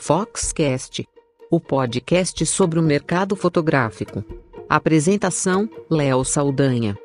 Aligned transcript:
Foxcast, 0.00 1.06
o 1.50 1.60
podcast 1.60 2.46
sobre 2.46 2.78
o 2.78 2.82
mercado 2.82 3.34
fotográfico. 3.34 4.24
Apresentação: 4.68 5.68
Léo 5.90 6.24
Saldanha. 6.24 6.96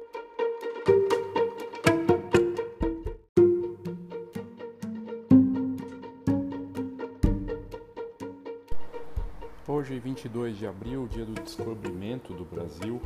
Hoje, 9.68 10.00
22 10.00 10.58
de 10.58 10.68
abril, 10.68 11.08
dia 11.08 11.26
do 11.26 11.34
descobrimento 11.34 12.32
do 12.32 12.46
Brasil, 12.46 13.02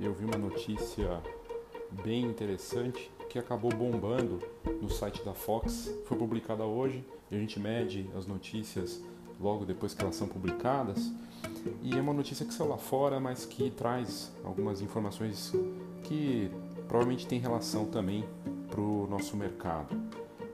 eu 0.00 0.12
vi 0.12 0.24
uma 0.24 0.36
notícia 0.36 1.22
bem 2.04 2.24
interessante 2.24 3.10
que 3.30 3.38
acabou 3.38 3.70
bombando 3.70 4.40
no 4.82 4.90
site 4.90 5.24
da 5.24 5.32
Fox. 5.32 5.90
Foi 6.04 6.18
publicada 6.18 6.64
hoje 6.64 7.02
e 7.30 7.36
a 7.36 7.38
gente 7.38 7.58
mede 7.60 8.08
as 8.16 8.26
notícias 8.26 9.02
logo 9.40 9.64
depois 9.64 9.94
que 9.94 10.02
elas 10.02 10.16
são 10.16 10.26
publicadas. 10.26 11.12
E 11.82 11.96
é 11.96 12.00
uma 12.00 12.12
notícia 12.12 12.44
que 12.44 12.52
saiu 12.52 12.70
lá 12.70 12.78
fora, 12.78 13.20
mas 13.20 13.44
que 13.44 13.70
traz 13.70 14.32
algumas 14.44 14.80
informações 14.80 15.52
que 16.04 16.50
provavelmente 16.86 17.26
tem 17.26 17.38
relação 17.38 17.86
também 17.86 18.24
para 18.68 18.80
o 18.80 19.06
nosso 19.06 19.36
mercado. 19.36 19.94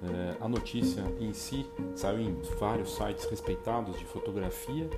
É, 0.03 0.37
a 0.45 0.49
notícia 0.49 1.03
em 1.19 1.33
si 1.33 1.67
saiu 1.95 2.21
em 2.21 2.35
vários 2.59 2.95
sites 2.95 3.25
respeitados 3.27 3.99
de 3.99 4.05
fotografia, 4.05 4.89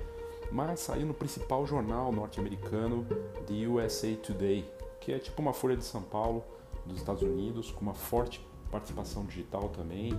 mas 0.51 0.81
saiu 0.81 1.05
no 1.05 1.13
principal 1.13 1.65
jornal 1.65 2.11
norte-americano, 2.11 3.05
The 3.45 3.67
USA 3.67 4.13
Today, 4.15 4.65
que 4.99 5.13
é 5.13 5.19
tipo 5.19 5.41
uma 5.41 5.53
folha 5.53 5.77
de 5.77 5.85
São 5.85 6.01
Paulo 6.01 6.43
dos 6.85 6.97
Estados 6.97 7.21
Unidos, 7.21 7.71
com 7.71 7.81
uma 7.81 7.93
forte 7.93 8.45
participação 8.69 9.25
digital 9.25 9.69
também 9.69 10.13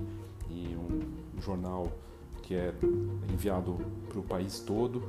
e 0.49 0.75
um, 0.75 1.18
jornal 1.41 1.91
que 2.43 2.55
é 2.55 2.73
enviado 3.31 3.77
para 4.09 4.19
o 4.19 4.23
país 4.23 4.61
todo 4.61 5.03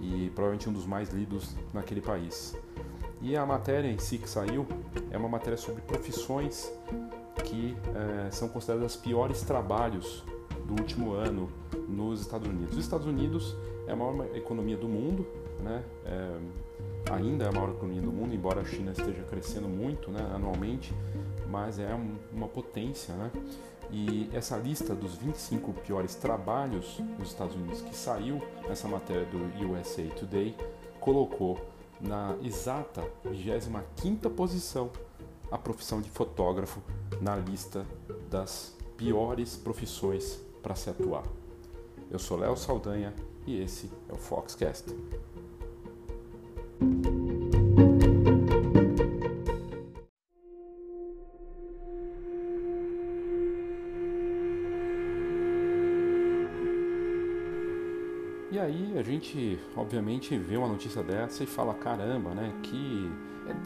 e 0.00 0.30
provavelmente 0.34 0.68
um 0.68 0.72
dos 0.72 0.86
mais 0.86 1.10
lidos 1.10 1.54
naquele 1.74 2.00
país. 2.00 2.56
E 3.20 3.36
a 3.36 3.44
matéria 3.44 3.88
em 3.88 3.98
si 3.98 4.18
que 4.18 4.28
saiu 4.28 4.66
é 5.10 5.18
uma 5.18 5.28
matéria 5.28 5.56
sobre 5.56 5.82
profissões 5.82 6.70
que 7.44 7.76
é, 7.94 8.30
são 8.30 8.48
consideradas 8.48 8.94
os 8.94 9.00
piores 9.00 9.42
trabalhos 9.42 10.22
do 10.66 10.74
último 10.80 11.12
ano 11.12 11.48
nos 11.88 12.20
Estados 12.20 12.48
Unidos. 12.48 12.76
Os 12.76 12.84
Estados 12.84 13.06
Unidos 13.06 13.56
é 13.86 13.92
a 13.92 13.96
maior 13.96 14.26
economia 14.36 14.76
do 14.76 14.88
mundo, 14.88 15.26
né? 15.60 15.82
É, 16.04 16.38
ainda 17.10 17.44
é 17.44 17.48
a 17.48 17.52
maior 17.52 17.70
economia 17.70 18.02
do 18.02 18.12
mundo, 18.12 18.34
embora 18.34 18.60
a 18.60 18.64
China 18.64 18.92
esteja 18.92 19.22
crescendo 19.22 19.68
muito 19.68 20.10
né, 20.10 20.20
anualmente, 20.34 20.92
mas 21.48 21.78
é 21.78 21.94
um, 21.94 22.16
uma 22.32 22.48
potência. 22.48 23.14
Né? 23.14 23.30
E 23.90 24.28
essa 24.32 24.56
lista 24.56 24.94
dos 24.94 25.14
25 25.14 25.72
piores 25.72 26.14
trabalhos 26.14 27.00
nos 27.18 27.28
Estados 27.28 27.54
Unidos 27.54 27.82
que 27.82 27.94
saiu 27.94 28.42
nessa 28.68 28.88
matéria 28.88 29.24
do 29.26 29.38
USA 29.70 30.02
Today 30.18 30.56
colocou 31.00 31.58
na 32.00 32.36
exata 32.42 33.04
25 33.24 34.28
posição 34.28 34.90
a 35.50 35.56
profissão 35.56 36.00
de 36.00 36.10
fotógrafo 36.10 36.82
na 37.20 37.36
lista 37.36 37.86
das 38.28 38.76
piores 38.96 39.56
profissões 39.56 40.40
para 40.62 40.74
se 40.74 40.90
atuar. 40.90 41.24
Eu 42.10 42.18
sou 42.18 42.36
Léo 42.38 42.56
Saldanha 42.56 43.14
e 43.46 43.60
esse 43.60 43.90
é 44.08 44.12
o 44.12 44.16
Foxcast. 44.16 44.94
Aí 58.66 58.98
a 58.98 59.02
gente, 59.02 59.58
obviamente, 59.76 60.36
vê 60.36 60.56
uma 60.56 60.68
notícia 60.68 61.02
dessa 61.02 61.42
e 61.42 61.46
fala, 61.46 61.72
caramba, 61.74 62.34
né? 62.34 62.52
Que 62.62 63.10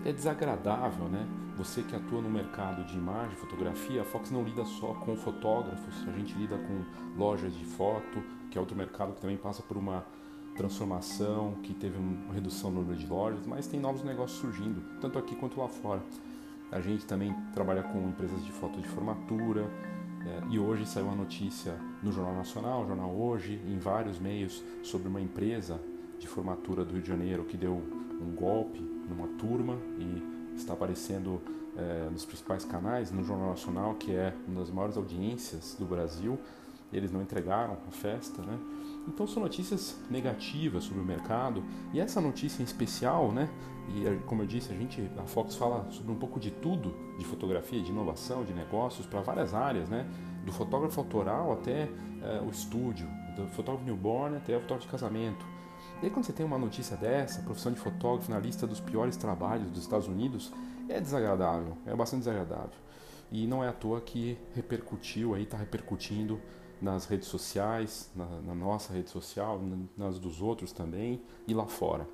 é, 0.04 0.10
é, 0.10 0.12
desagradável, 0.12 1.06
né? 1.08 1.26
Você 1.56 1.82
que 1.82 1.94
atua 1.94 2.22
no 2.22 2.30
mercado 2.30 2.84
de 2.84 2.96
imagem, 2.96 3.36
fotografia, 3.36 4.02
a 4.02 4.04
Fox 4.04 4.30
não 4.30 4.42
lida 4.42 4.64
só 4.64 4.94
com 4.94 5.16
fotógrafos, 5.16 5.94
a 6.08 6.12
gente 6.12 6.34
lida 6.34 6.56
com 6.56 7.18
lojas 7.18 7.54
de 7.54 7.64
foto, 7.64 8.22
que 8.50 8.56
é 8.56 8.60
outro 8.60 8.76
mercado 8.76 9.12
que 9.14 9.20
também 9.20 9.36
passa 9.36 9.62
por 9.62 9.76
uma 9.76 10.04
transformação, 10.56 11.54
que 11.62 11.74
teve 11.74 11.98
uma 11.98 12.32
redução 12.32 12.70
no 12.70 12.80
número 12.80 12.98
de 12.98 13.06
lojas, 13.06 13.46
mas 13.46 13.66
tem 13.66 13.80
novos 13.80 14.02
negócios 14.02 14.40
surgindo, 14.40 14.82
tanto 15.00 15.18
aqui 15.18 15.34
quanto 15.36 15.60
lá 15.60 15.68
fora. 15.68 16.02
A 16.70 16.80
gente 16.80 17.04
também 17.04 17.34
trabalha 17.52 17.82
com 17.82 18.08
empresas 18.08 18.44
de 18.44 18.52
foto 18.52 18.80
de 18.80 18.88
formatura, 18.88 19.70
é, 20.26 20.42
e 20.50 20.58
hoje 20.58 20.86
saiu 20.86 21.06
uma 21.06 21.16
notícia 21.16 21.78
no 22.02 22.12
Jornal 22.12 22.34
Nacional, 22.34 22.86
Jornal 22.86 23.10
Hoje, 23.10 23.60
em 23.66 23.78
vários 23.78 24.18
meios, 24.18 24.62
sobre 24.82 25.08
uma 25.08 25.20
empresa 25.20 25.80
de 26.18 26.26
formatura 26.26 26.84
do 26.84 26.92
Rio 26.92 27.02
de 27.02 27.08
Janeiro 27.08 27.44
que 27.44 27.56
deu 27.56 27.82
um 28.20 28.34
golpe 28.34 28.80
numa 29.08 29.26
turma 29.38 29.76
e 29.98 30.56
está 30.56 30.74
aparecendo 30.74 31.40
é, 31.76 32.08
nos 32.10 32.24
principais 32.24 32.64
canais, 32.64 33.10
no 33.10 33.24
Jornal 33.24 33.50
Nacional, 33.50 33.94
que 33.94 34.12
é 34.12 34.34
uma 34.46 34.60
das 34.60 34.70
maiores 34.70 34.96
audiências 34.96 35.76
do 35.78 35.86
Brasil. 35.86 36.38
Eles 36.92 37.12
não 37.12 37.22
entregaram 37.22 37.76
a 37.88 37.90
festa, 37.92 38.42
né? 38.42 38.58
Então 39.06 39.26
são 39.26 39.42
notícias 39.42 39.96
negativas 40.10 40.84
sobre 40.84 41.00
o 41.00 41.04
mercado 41.04 41.62
e 41.92 42.00
essa 42.00 42.20
notícia 42.20 42.62
em 42.62 42.64
especial, 42.64 43.32
né? 43.32 43.48
E 43.94 44.06
eh, 44.06 44.18
como 44.26 44.42
eu 44.42 44.46
disse, 44.46 44.72
a 44.72 44.76
gente, 44.76 45.08
a 45.16 45.22
Fox 45.22 45.56
fala 45.56 45.88
sobre 45.90 46.12
um 46.12 46.16
pouco 46.16 46.38
de 46.38 46.50
tudo, 46.50 46.94
de 47.18 47.24
fotografia, 47.24 47.80
de 47.80 47.90
inovação, 47.90 48.44
de 48.44 48.52
negócios 48.52 49.06
para 49.06 49.20
várias 49.20 49.54
áreas, 49.54 49.88
né? 49.88 50.06
Do 50.44 50.52
fotógrafo 50.52 51.00
autoral 51.00 51.52
até 51.52 51.84
uh, 51.84 52.46
o 52.46 52.50
estúdio, 52.50 53.08
do 53.36 53.46
fotógrafo 53.48 53.84
newborn 53.84 54.36
até 54.36 54.56
o 54.56 54.60
fotógrafo 54.60 54.86
de 54.86 54.92
casamento. 54.92 55.44
E 56.02 56.06
aí 56.06 56.10
quando 56.10 56.24
você 56.24 56.32
tem 56.32 56.44
uma 56.44 56.58
notícia 56.58 56.96
dessa, 56.96 57.42
profissão 57.42 57.72
de 57.72 57.78
fotógrafo 57.78 58.30
na 58.30 58.38
lista 58.38 58.66
dos 58.66 58.80
piores 58.80 59.16
trabalhos 59.16 59.70
dos 59.70 59.82
Estados 59.82 60.08
Unidos, 60.08 60.52
é 60.88 61.00
desagradável, 61.00 61.76
é 61.86 61.94
bastante 61.94 62.20
desagradável. 62.20 62.78
E 63.30 63.46
não 63.46 63.62
é 63.62 63.68
à 63.68 63.72
toa 63.72 64.00
que 64.00 64.36
repercutiu 64.54 65.34
aí, 65.34 65.44
está 65.44 65.56
repercutindo 65.56 66.40
nas 66.80 67.04
redes 67.04 67.28
sociais, 67.28 68.10
na, 68.16 68.26
na, 68.40 68.54
nossa 68.54 68.92
rede 68.92 69.10
social, 69.10 69.60
nas 69.96 70.18
dos 70.18 70.40
outros 70.40 70.72
também 70.72 71.22
e 71.46 71.54
lá 71.54 71.66
fora. 71.66 72.08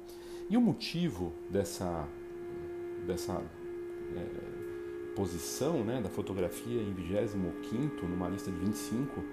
E 0.51 0.57
o 0.57 0.61
motivo 0.61 1.33
dessa, 1.51 2.07
dessa 3.07 3.41
é, 4.15 4.56
posição 5.17 5.83
né, 5.83 6.01
da 6.01 6.11
fotografia 6.11 6.83
em 6.83 6.93
25 6.93 8.07
numa 8.07 8.29
lista 8.29 8.51
de 8.51 8.59
25 8.59 9.25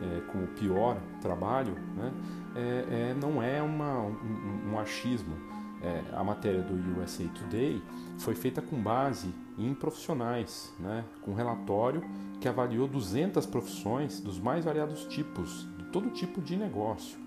é, 0.00 0.20
como 0.30 0.46
pior 0.46 0.96
trabalho 1.20 1.74
né, 1.96 2.12
é, 2.54 3.10
é 3.10 3.16
não 3.20 3.42
é 3.42 3.60
uma, 3.60 3.98
um, 3.98 4.72
um 4.72 4.78
achismo. 4.78 5.34
É, 5.82 6.00
a 6.14 6.22
matéria 6.22 6.62
do 6.62 7.00
USA 7.00 7.24
Today 7.24 7.82
foi 8.16 8.36
feita 8.36 8.62
com 8.62 8.80
base 8.80 9.34
em 9.58 9.74
profissionais, 9.74 10.72
né, 10.78 11.04
com 11.20 11.32
um 11.32 11.34
relatório 11.34 12.04
que 12.40 12.46
avaliou 12.46 12.86
200 12.86 13.44
profissões 13.46 14.20
dos 14.20 14.38
mais 14.38 14.64
variados 14.64 15.04
tipos, 15.06 15.66
de 15.76 15.84
todo 15.86 16.08
tipo 16.10 16.40
de 16.40 16.56
negócio. 16.56 17.18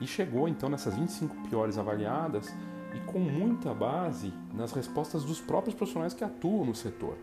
E 0.00 0.06
chegou 0.06 0.46
então 0.46 0.68
nessas 0.68 0.94
25 0.94 1.48
piores 1.48 1.76
avaliadas 1.76 2.54
e 2.94 3.00
com 3.00 3.18
muita 3.18 3.74
base 3.74 4.32
nas 4.54 4.72
respostas 4.72 5.24
dos 5.24 5.40
próprios 5.40 5.74
profissionais 5.74 6.14
que 6.14 6.22
atuam 6.22 6.64
no 6.64 6.76
setor. 6.76 7.16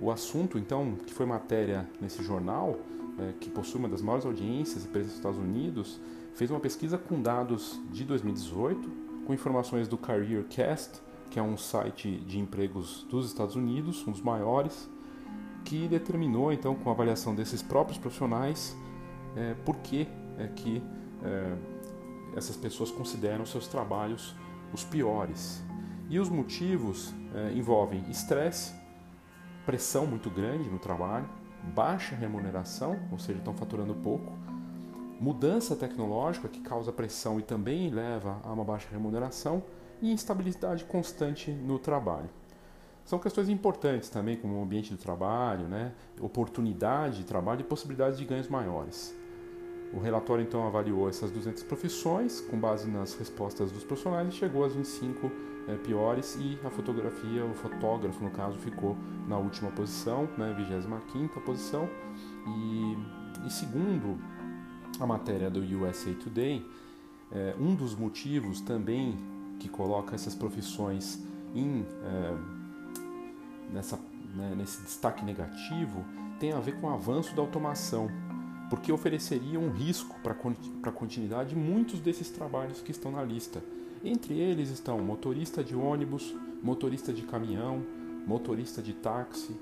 O 0.00 0.10
assunto, 0.10 0.58
então, 0.58 0.96
que 1.06 1.12
foi 1.12 1.26
matéria 1.26 1.88
nesse 2.00 2.22
jornal, 2.22 2.78
é, 3.18 3.32
que 3.40 3.50
possui 3.50 3.80
uma 3.80 3.88
das 3.88 4.00
maiores 4.00 4.24
audiências 4.24 4.84
e 4.84 4.88
presença 4.88 5.10
nos 5.10 5.18
Estados 5.18 5.38
Unidos, 5.38 6.00
fez 6.34 6.50
uma 6.50 6.60
pesquisa 6.60 6.96
com 6.96 7.20
dados 7.20 7.80
de 7.90 8.04
2018, 8.04 8.88
com 9.26 9.34
informações 9.34 9.88
do 9.88 9.98
CareerCast, 9.98 11.00
que 11.30 11.38
é 11.38 11.42
um 11.42 11.56
site 11.56 12.16
de 12.26 12.38
empregos 12.38 13.06
dos 13.10 13.26
Estados 13.26 13.56
Unidos, 13.56 14.06
um 14.06 14.12
dos 14.12 14.22
maiores, 14.22 14.88
que 15.64 15.88
determinou 15.88 16.52
então 16.52 16.74
com 16.74 16.88
a 16.88 16.92
avaliação 16.92 17.34
desses 17.34 17.60
próprios 17.60 17.98
profissionais 17.98 18.76
é, 19.36 19.54
por 19.64 19.76
que 19.76 20.08
é 20.38 20.46
que 20.48 20.82
é, 21.22 21.56
essas 22.36 22.56
pessoas 22.56 22.90
consideram 22.90 23.44
seus 23.44 23.66
trabalhos 23.66 24.34
os 24.72 24.84
piores. 24.84 25.62
E 26.08 26.18
os 26.18 26.28
motivos 26.28 27.12
é, 27.34 27.52
envolvem 27.52 28.04
estresse, 28.08 28.72
pressão 29.68 30.06
muito 30.06 30.30
grande 30.30 30.70
no 30.70 30.78
trabalho, 30.78 31.28
baixa 31.74 32.16
remuneração, 32.16 32.98
ou 33.12 33.18
seja, 33.18 33.38
estão 33.38 33.52
faturando 33.52 33.94
pouco, 33.96 34.32
mudança 35.20 35.76
tecnológica 35.76 36.48
que 36.48 36.60
causa 36.60 36.90
pressão 36.90 37.38
e 37.38 37.42
também 37.42 37.90
leva 37.90 38.40
a 38.44 38.50
uma 38.50 38.64
baixa 38.64 38.88
remuneração 38.90 39.62
e 40.00 40.10
instabilidade 40.10 40.86
constante 40.86 41.50
no 41.50 41.78
trabalho. 41.78 42.30
São 43.04 43.18
questões 43.18 43.50
importantes 43.50 44.08
também, 44.08 44.38
como 44.38 44.58
o 44.58 44.62
ambiente 44.62 44.90
do 44.90 44.96
trabalho, 44.96 45.68
né? 45.68 45.92
oportunidade 46.18 47.18
de 47.18 47.24
trabalho 47.24 47.60
e 47.60 47.64
possibilidades 47.64 48.18
de 48.18 48.24
ganhos 48.24 48.48
maiores. 48.48 49.14
O 49.92 49.98
relatório 49.98 50.42
então 50.42 50.66
avaliou 50.66 51.10
essas 51.10 51.30
200 51.30 51.62
profissões 51.64 52.40
com 52.40 52.58
base 52.58 52.88
nas 52.88 53.12
respostas 53.12 53.70
dos 53.70 53.84
profissionais 53.84 54.28
e 54.28 54.32
chegou 54.32 54.64
às 54.64 54.74
25 54.74 55.30
é, 55.68 55.76
piores 55.76 56.36
e 56.40 56.58
a 56.64 56.70
fotografia, 56.70 57.44
o 57.44 57.54
fotógrafo 57.54 58.24
no 58.24 58.30
caso, 58.30 58.56
ficou 58.58 58.96
na 59.26 59.36
última 59.36 59.70
posição, 59.70 60.28
né, 60.38 60.54
25 60.56 61.40
posição. 61.42 61.88
E, 62.46 63.46
e 63.46 63.50
segundo 63.50 64.18
a 64.98 65.06
matéria 65.06 65.50
do 65.50 65.60
USA 65.60 66.12
Today, 66.14 66.64
é, 67.30 67.54
um 67.60 67.74
dos 67.74 67.94
motivos 67.94 68.60
também 68.60 69.16
que 69.60 69.68
coloca 69.68 70.14
essas 70.14 70.34
profissões 70.34 71.22
em, 71.54 71.84
é, 72.02 72.36
nessa, 73.72 73.98
né, 74.34 74.54
nesse 74.56 74.82
destaque 74.82 75.24
negativo 75.24 76.04
tem 76.40 76.52
a 76.52 76.60
ver 76.60 76.80
com 76.80 76.86
o 76.86 76.90
avanço 76.90 77.34
da 77.34 77.42
automação, 77.42 78.08
porque 78.70 78.92
ofereceria 78.92 79.58
um 79.58 79.70
risco 79.70 80.18
para 80.22 80.32
a 80.32 80.92
continuidade 80.92 81.50
de 81.50 81.56
muitos 81.56 82.00
desses 82.00 82.30
trabalhos 82.30 82.80
que 82.80 82.92
estão 82.92 83.10
na 83.10 83.22
lista. 83.22 83.62
Entre 84.04 84.38
eles 84.38 84.70
estão 84.70 84.98
motorista 85.00 85.62
de 85.62 85.74
ônibus, 85.74 86.34
motorista 86.62 87.12
de 87.12 87.22
caminhão, 87.22 87.82
motorista 88.26 88.80
de 88.80 88.92
táxi, 88.92 89.56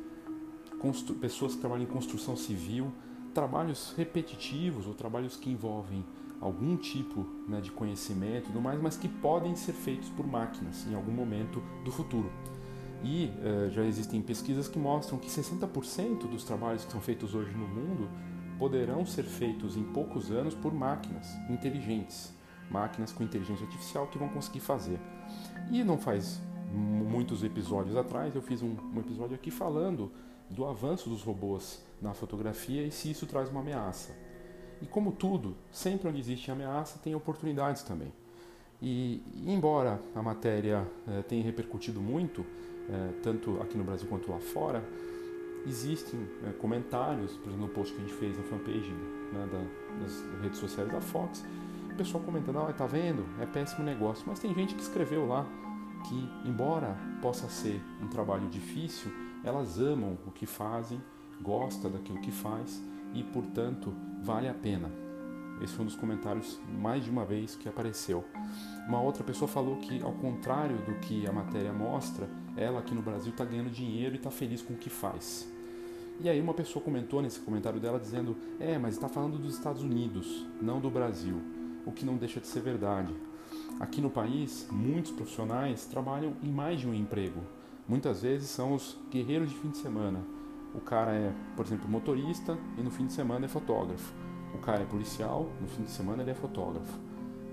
pessoas 1.21 1.55
que 1.55 1.61
trabalham 1.61 1.85
em 1.85 1.87
construção 1.87 2.37
civil, 2.37 2.93
trabalhos 3.33 3.95
repetitivos 3.97 4.87
ou 4.87 4.95
trabalhos 4.95 5.37
que 5.37 5.51
envolvem 5.51 6.05
algum 6.41 6.77
tipo 6.77 7.27
né, 7.49 7.61
de 7.61 7.71
conhecimento 7.71 8.45
e 8.45 8.47
tudo 8.47 8.61
mais, 8.61 8.81
mas 8.81 8.97
que 8.97 9.09
podem 9.09 9.57
ser 9.57 9.73
feitos 9.73 10.09
por 10.11 10.27
máquinas 10.27 10.87
em 10.87 10.95
algum 10.95 11.13
momento 11.13 11.63
do 11.85 11.91
futuro. 11.91 12.31
E 13.03 13.27
uh, 13.27 13.71
já 13.71 13.85
existem 13.85 14.21
pesquisas 14.21 14.69
que 14.69 14.79
mostram 14.79 15.19
que 15.19 15.29
60% 15.29 16.29
dos 16.29 16.45
trabalhos 16.45 16.85
que 16.85 16.93
são 16.93 17.01
feitos 17.01 17.35
hoje 17.35 17.53
no 17.53 17.67
mundo 17.67 18.09
poderão 18.59 19.05
ser 19.05 19.25
feitos 19.25 19.77
em 19.77 19.83
poucos 19.83 20.31
anos 20.31 20.55
por 20.55 20.73
máquinas 20.73 21.27
inteligentes, 21.51 22.33
máquinas 22.71 23.13
com 23.13 23.23
inteligência 23.23 23.65
artificial 23.65 24.07
que 24.07 24.19
vão 24.19 24.29
conseguir 24.29 24.61
fazer. 24.61 24.99
E 25.71 25.83
não 25.83 25.99
faz 25.99 26.41
muitos 26.73 27.43
episódios 27.45 27.97
atrás 27.97 28.35
eu 28.35 28.43
fiz 28.43 28.63
um, 28.63 28.77
um 28.95 29.01
episódio 29.01 29.35
aqui 29.35 29.51
falando 29.51 30.11
do 30.51 30.65
avanço 30.65 31.09
dos 31.09 31.23
robôs 31.23 31.83
na 32.01 32.13
fotografia 32.13 32.83
e 32.83 32.91
se 32.91 33.11
isso 33.11 33.27
traz 33.27 33.49
uma 33.49 33.61
ameaça. 33.61 34.15
E 34.81 34.87
como 34.87 35.13
tudo, 35.13 35.57
sempre 35.71 36.09
onde 36.09 36.21
existe 36.21 36.51
ameaça 36.51 36.99
tem 36.99 37.15
oportunidades 37.15 37.83
também. 37.83 38.13
E 38.81 39.23
embora 39.47 40.01
a 40.15 40.23
matéria 40.23 40.87
eh, 41.09 41.23
tenha 41.23 41.43
repercutido 41.43 42.01
muito, 42.01 42.45
eh, 42.91 43.13
tanto 43.23 43.59
aqui 43.63 43.77
no 43.79 43.85
Brasil 43.85 44.07
quanto 44.07 44.31
lá 44.31 44.39
fora, 44.39 44.85
existem 45.67 46.21
eh, 46.45 46.53
comentários, 46.61 47.33
por 47.33 47.49
exemplo, 47.49 47.67
no 47.67 47.73
post 47.73 47.95
que 47.95 48.03
a 48.03 48.05
gente 48.05 48.17
fez 48.19 48.37
na 48.37 48.43
fanpage 48.45 48.93
né, 49.33 49.49
da, 49.51 50.03
das 50.03 50.43
redes 50.43 50.59
sociais 50.59 50.93
da 50.93 51.01
Fox, 51.01 51.43
o 51.97 51.99
pessoal 51.99 52.23
comentando, 52.23 52.59
ah, 52.59 52.73
tá 52.75 52.87
vendo, 52.87 53.25
é 53.41 53.47
péssimo 53.47 53.83
negócio. 53.83 54.25
Mas 54.27 54.39
tem 54.39 54.55
gente 54.55 54.75
que 54.75 54.83
escreveu 54.83 55.27
lá 55.27 55.47
que, 56.07 56.29
embora 56.45 56.95
possa 57.23 57.49
ser 57.49 57.83
um 58.03 58.07
trabalho 58.07 58.49
difícil, 58.51 59.11
elas 59.43 59.81
amam 59.81 60.19
o 60.27 60.31
que 60.31 60.45
fazem, 60.45 61.01
gostam 61.41 61.91
daquilo 61.91 62.21
que 62.21 62.31
faz 62.31 62.83
e, 63.15 63.23
portanto, 63.23 63.95
vale 64.23 64.47
a 64.47 64.55
pena. 64.55 64.91
Esse 65.63 65.73
foi 65.73 65.85
um 65.85 65.87
dos 65.87 65.97
comentários 65.97 66.61
mais 66.69 67.03
de 67.03 67.11
uma 67.11 67.25
vez 67.25 67.57
que 67.57 67.67
apareceu. 67.67 68.23
Uma 68.87 69.01
outra 69.01 69.25
pessoa 69.25 69.49
falou 69.49 69.77
que, 69.77 70.03
ao 70.03 70.13
contrário 70.13 70.77
do 70.77 70.97
que 70.97 71.27
a 71.27 71.33
matéria 71.33 71.73
mostra, 71.73 72.29
ela 72.59 72.81
aqui 72.81 72.95
no 72.95 73.01
Brasil 73.01 73.33
está 73.33 73.45
ganhando 73.45 73.71
dinheiro 73.71 74.15
e 74.15 74.19
está 74.19 74.31
feliz 74.31 74.61
com 74.61 74.75
o 74.75 74.77
que 74.77 74.91
faz. 74.91 75.51
E 76.21 76.29
aí 76.29 76.41
uma 76.41 76.53
pessoa 76.53 76.83
comentou 76.85 77.23
nesse 77.23 77.41
comentário 77.41 77.81
dela 77.81 77.99
dizendo: 77.99 78.37
"É, 78.61 78.79
mas 78.79 78.95
está 78.95 79.09
falando 79.09 79.39
dos 79.39 79.55
Estados 79.55 79.83
Unidos, 79.83 80.47
não 80.61 80.79
do 80.79 80.91
Brasil", 80.91 81.56
o 81.87 81.93
que 81.93 82.05
não 82.05 82.17
deixa 82.17 82.41
de 82.41 82.49
ser 82.49 82.61
verdade. 82.61 83.15
Aqui 83.79 84.01
no 84.01 84.11
país, 84.11 84.67
muitos 84.71 85.13
profissionais 85.13 85.87
trabalham 85.87 86.35
em 86.43 86.51
mais 86.51 86.81
de 86.81 86.89
um 86.89 86.93
emprego. 86.93 87.41
Muitas 87.89 88.23
vezes 88.23 88.49
são 88.49 88.75
os 88.75 88.99
guerreiros 89.11 89.49
de 89.49 89.57
fim 89.57 89.69
de 89.69 89.77
semana. 89.77 90.21
O 90.75 90.81
cara 90.81 91.13
é, 91.13 91.33
por 91.55 91.65
exemplo, 91.65 91.89
motorista 91.89 92.59
e 92.77 92.83
no 92.83 92.91
fim 92.91 93.07
de 93.07 93.13
semana 93.13 93.47
é 93.47 93.49
fotógrafo. 93.49 94.13
O 94.53 94.59
cara 94.59 94.83
é 94.83 94.87
policial, 94.87 95.49
no 95.61 95.69
fim 95.69 95.85
de 95.85 95.91
semana 95.91 96.23
ele 96.23 96.33
é 96.33 96.35
fotógrafo. 96.35 96.99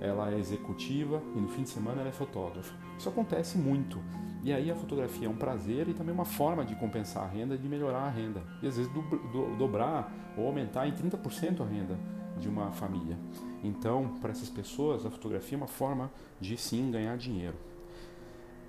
Ela 0.02 0.32
é 0.32 0.40
executiva 0.40 1.22
e 1.36 1.40
no 1.40 1.48
fim 1.48 1.64
de 1.64 1.70
semana 1.70 2.02
ela 2.02 2.10
é 2.10 2.14
fotógrafa. 2.14 2.74
Isso 2.98 3.08
acontece 3.08 3.58
muito. 3.58 4.00
E 4.44 4.52
aí 4.52 4.72
a 4.72 4.76
fotografia 4.76 5.28
é 5.28 5.30
um 5.30 5.36
prazer 5.36 5.88
e 5.88 5.94
também 5.94 6.14
uma 6.14 6.26
forma 6.26 6.66
de 6.66 6.76
compensar 6.76 7.24
a 7.24 7.28
renda, 7.28 7.58
de 7.58 7.68
melhorar 7.70 8.04
a 8.04 8.10
renda. 8.10 8.42
E 8.62 8.68
às 8.68 8.76
vezes 8.76 8.92
do, 8.92 9.02
do, 9.02 9.56
dobrar 9.58 10.12
ou 10.38 10.48
aumentar 10.48 10.88
em 10.88 10.92
30% 10.92 11.62
a 11.62 11.66
renda 11.66 11.98
de 12.40 12.50
uma 12.50 12.72
família. 12.72 13.18
Então, 13.64 14.16
para 14.22 14.32
essas 14.32 14.50
pessoas, 14.50 15.06
a 15.06 15.10
fotografia 15.10 15.56
é 15.56 15.60
uma 15.60 15.68
forma 15.68 16.12
de 16.40 16.58
sim 16.58 16.92
ganhar 16.92 17.18
dinheiro. 17.18 17.56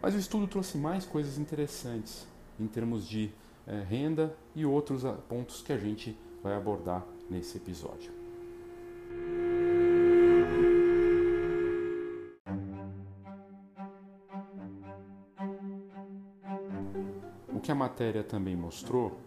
Mas 0.00 0.14
o 0.14 0.18
estudo 0.18 0.46
trouxe 0.46 0.76
mais 0.76 1.04
coisas 1.04 1.38
interessantes 1.38 2.26
em 2.60 2.66
termos 2.66 3.08
de 3.08 3.30
é, 3.66 3.82
renda 3.82 4.36
e 4.54 4.64
outros 4.64 5.04
ah, 5.04 5.14
pontos 5.28 5.62
que 5.62 5.72
a 5.72 5.78
gente 5.78 6.16
vai 6.42 6.54
abordar 6.54 7.04
nesse 7.30 7.56
episódio. 7.56 8.12
O 17.48 17.60
que 17.60 17.72
a 17.72 17.74
matéria 17.74 18.22
também 18.22 18.54
mostrou 18.54 19.18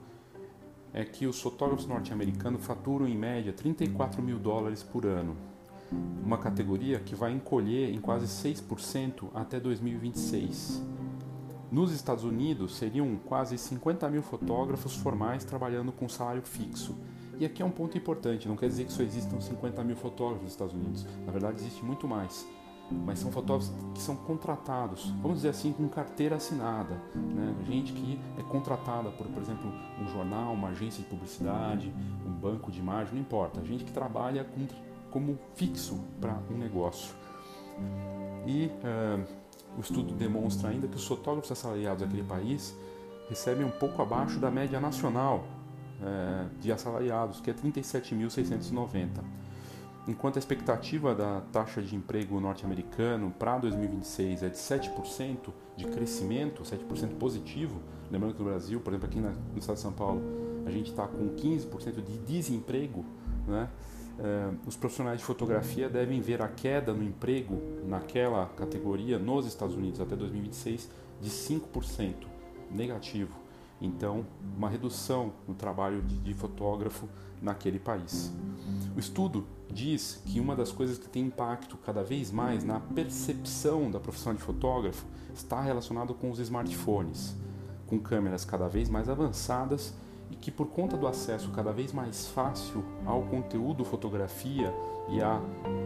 é 0.97 1.05
que 1.05 1.27
os 1.27 1.39
fotógrafos 1.39 1.85
norte-americanos 1.85 2.65
faturam 2.65 3.07
em 3.07 3.15
média 3.15 3.53
34 3.53 4.19
mil 4.19 4.39
dólares 4.39 4.81
por 4.81 5.05
ano 5.05 5.38
uma 6.23 6.39
categoria 6.39 6.99
que 6.99 7.13
vai 7.13 7.31
encolher 7.31 7.94
em 7.94 8.01
quase 8.01 8.25
6% 8.25 9.29
até 9.33 9.59
2026. 9.59 10.83
Nos 11.71 11.91
Estados 11.91 12.23
Unidos, 12.23 12.75
seriam 12.75 13.15
quase 13.15 13.57
50 13.59 14.09
mil 14.09 14.23
fotógrafos 14.23 14.95
formais 14.95 15.45
trabalhando 15.45 15.91
com 15.91 16.09
salário 16.09 16.41
fixo. 16.41 16.95
E 17.38 17.45
aqui 17.45 17.61
é 17.61 17.65
um 17.65 17.71
ponto 17.71 17.95
importante, 17.95 18.47
não 18.47 18.57
quer 18.57 18.67
dizer 18.67 18.85
que 18.85 18.91
só 18.91 19.03
existam 19.03 19.39
50 19.39 19.83
mil 19.83 19.95
fotógrafos 19.95 20.43
nos 20.43 20.51
Estados 20.51 20.73
Unidos. 20.73 21.05
Na 21.25 21.31
verdade, 21.31 21.61
existe 21.61 21.85
muito 21.85 22.07
mais. 22.07 22.47
Mas 22.89 23.19
são 23.19 23.31
fotógrafos 23.31 23.74
que 23.94 24.01
são 24.01 24.16
contratados, 24.16 25.10
vamos 25.22 25.38
dizer 25.38 25.50
assim, 25.50 25.74
com 25.74 25.88
carteira 25.89 26.38
assinada. 26.38 26.95
Né? 27.13 27.56
Gente 27.66 27.92
que 27.92 28.19
é 28.38 28.44
contratada 28.44 29.10
por, 29.10 29.28
por 29.28 29.42
exemplo, 29.42 29.72
um 30.01 30.07
jornal, 30.07 30.54
uma 30.54 30.69
agência 30.69 31.04
de 31.04 31.10
publicidade, 31.10 31.94
um 32.25 32.31
banco 32.31 32.72
de 32.72 32.80
imagem, 32.80 33.16
não 33.16 33.22
importa. 33.22 33.63
Gente 33.66 33.84
que 33.84 33.92
trabalha 33.92 34.44
com 34.44 34.66
como 35.12 35.38
fixo 35.56 36.00
para 36.19 36.38
um 36.51 36.57
negócio. 36.57 37.13
E 38.45 38.68
uh, 38.68 39.25
o 39.78 39.81
estudo 39.81 40.13
demonstra 40.13 40.69
ainda 40.69 40.88
que 40.88 40.95
os 40.95 41.06
fotógrafos 41.06 41.51
assalariados 41.51 42.04
daquele 42.04 42.24
país 42.24 42.75
recebem 43.30 43.66
um 43.66 43.72
pouco 43.72 44.01
abaixo 44.01 44.39
da 44.39 44.50
média 44.50 44.80
nacional 44.80 45.45
uh, 46.01 46.50
de 46.60 46.72
assalariados, 46.72 47.42
que 47.42 47.50
é 47.50 47.54
37.690. 47.54 49.10
Enquanto 50.07 50.37
a 50.37 50.39
expectativa 50.39 51.13
da 51.13 51.41
taxa 51.51 51.81
de 51.81 51.93
emprego 51.93 52.39
norte-americano 52.39 53.29
para 53.37 53.57
2026 53.57 54.41
é 54.41 54.49
de 54.49 54.55
7% 54.55 55.51
de 55.75 55.85
crescimento, 55.85 56.63
7% 56.63 57.17
positivo, 57.17 57.81
lembrando 58.09 58.33
que 58.33 58.39
no 58.39 58.45
Brasil, 58.45 58.79
por 58.79 58.93
exemplo, 58.93 59.07
aqui 59.07 59.19
no 59.19 59.59
estado 59.59 59.75
de 59.75 59.81
São 59.81 59.91
Paulo, 59.91 60.21
a 60.65 60.71
gente 60.71 60.91
está 60.91 61.05
com 61.05 61.35
15% 61.35 62.01
de 62.01 62.17
desemprego, 62.19 63.03
né? 63.45 63.69
Uh, 64.17 64.57
os 64.65 64.75
profissionais 64.75 65.19
de 65.19 65.25
fotografia 65.25 65.87
devem 65.87 66.19
ver 66.19 66.41
a 66.41 66.47
queda 66.47 66.91
no 66.91 67.03
emprego 67.03 67.61
naquela 67.85 68.47
categoria 68.47 69.19
nos 69.19 69.45
Estados 69.45 69.75
Unidos 69.75 70.01
até 70.01 70.15
2026 70.15 70.89
de 71.21 71.29
5% 71.29 72.13
negativo. 72.71 73.37
Então, 73.79 74.25
uma 74.55 74.69
redução 74.69 75.33
no 75.47 75.53
trabalho 75.53 76.01
de, 76.01 76.17
de 76.17 76.33
fotógrafo 76.33 77.07
naquele 77.41 77.79
país. 77.79 78.32
O 78.96 79.00
estudo 79.00 79.46
diz 79.70 80.22
que 80.25 80.39
uma 80.39 80.56
das 80.56 80.72
coisas 80.72 80.98
que 80.98 81.08
tem 81.08 81.25
impacto 81.25 81.77
cada 81.77 82.03
vez 82.03 82.32
mais 82.32 82.63
na 82.63 82.79
percepção 82.79 83.91
da 83.91 84.00
profissão 84.00 84.34
de 84.34 84.41
fotógrafo 84.41 85.06
está 85.34 85.62
relacionado 85.62 86.13
com 86.13 86.32
os 86.32 86.39
smartphones, 86.39 87.36
com 87.86 88.00
câmeras 88.00 88.44
cada 88.44 88.67
vez 88.67 88.89
mais 88.89 89.08
avançadas 89.08 89.94
e 90.32 90.36
que 90.36 90.51
por 90.51 90.67
conta 90.67 90.98
do 90.98 91.08
acesso 91.08 91.51
cada 91.51 91.72
vez 91.72 91.94
mais 91.94 92.27
fácil 92.27 92.84
ao 93.06 93.24
conteúdo 93.24 93.86
fotografia 93.86 94.74
e 95.10 95.22
a 95.22 95.39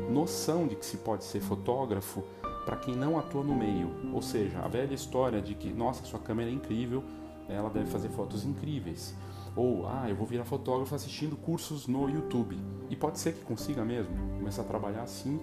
noção 0.10 0.68
de 0.68 0.76
que 0.76 0.86
se 0.86 0.98
pode 0.98 1.24
ser 1.24 1.42
fotógrafo 1.42 2.24
para 2.66 2.76
quem 2.78 2.96
não 2.96 3.18
atua 3.18 3.44
no 3.44 3.56
meio, 3.56 3.90
ou 4.14 4.22
seja, 4.22 4.60
a 4.60 4.68
velha 4.68 4.94
história 4.94 5.42
de 5.42 5.56
que 5.56 5.72
nossa 5.74 6.06
sua 6.06 6.20
câmera 6.20 6.50
é 6.50 6.54
incrível, 6.54 7.04
ela 7.50 7.70
deve 7.70 7.90
fazer 7.90 8.10
fotos 8.10 8.46
incríveis, 8.46 9.16
ou 9.56 9.88
ah 9.88 10.10
eu 10.10 10.16
vou 10.16 10.26
virar 10.26 10.46
fotógrafo 10.46 10.94
assistindo 10.96 11.36
cursos 11.36 11.88
no 11.88 12.10
YouTube 12.10 12.58
e 12.90 12.96
pode 12.96 13.20
ser 13.20 13.34
que 13.34 13.42
consiga 13.42 13.84
mesmo 13.84 14.14
começar 14.38 14.62
a 14.62 14.66
trabalhar 14.66 15.04
assim, 15.04 15.40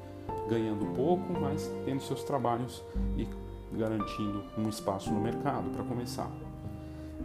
ganhando 0.49 0.87
pouco, 0.95 1.33
mas 1.33 1.71
tendo 1.85 2.03
seus 2.03 2.23
trabalhos 2.25 2.83
e 3.17 3.29
garantindo 3.77 4.45
um 4.57 4.69
espaço 4.69 5.12
no 5.12 5.21
mercado 5.21 5.71
para 5.71 5.85
começar. 5.85 6.31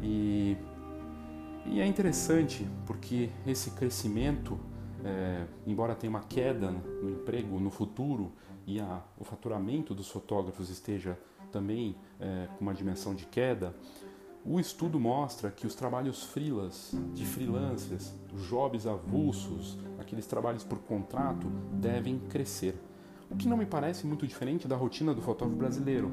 E 0.02 0.58
e 1.66 1.80
é 1.80 1.86
interessante 1.86 2.68
porque 2.86 3.30
esse 3.48 3.72
crescimento, 3.72 4.60
é, 5.04 5.46
embora 5.66 5.96
tenha 5.96 6.10
uma 6.10 6.22
queda 6.22 6.72
no 6.72 7.10
emprego 7.10 7.60
no 7.60 7.70
futuro 7.70 8.32
e 8.68 8.80
a, 8.80 9.02
o 9.18 9.24
faturamento 9.24 9.94
dos 9.94 10.10
fotógrafos 10.10 10.70
esteja 10.70 11.18
também 11.52 11.96
é, 12.20 12.48
com 12.58 12.62
uma 12.62 12.74
dimensão 12.74 13.16
de 13.16 13.26
queda, 13.26 13.74
O 14.46 14.60
estudo 14.60 15.00
mostra 15.00 15.50
que 15.50 15.66
os 15.66 15.74
trabalhos 15.74 16.24
freelas, 16.24 16.94
de 17.14 17.26
freelancers, 17.26 18.14
jobs 18.50 18.86
avulsos, 18.86 19.78
aqueles 19.98 20.28
trabalhos 20.28 20.66
por 20.66 20.80
contrato, 20.80 21.48
devem 21.72 22.20
crescer. 22.20 22.76
O 23.32 23.38
que 23.38 23.48
não 23.48 23.56
me 23.56 23.66
parece 23.66 24.06
muito 24.06 24.28
diferente 24.28 24.68
da 24.68 24.76
rotina 24.76 25.14
do 25.14 25.22
fotógrafo 25.22 25.58
brasileiro, 25.58 26.12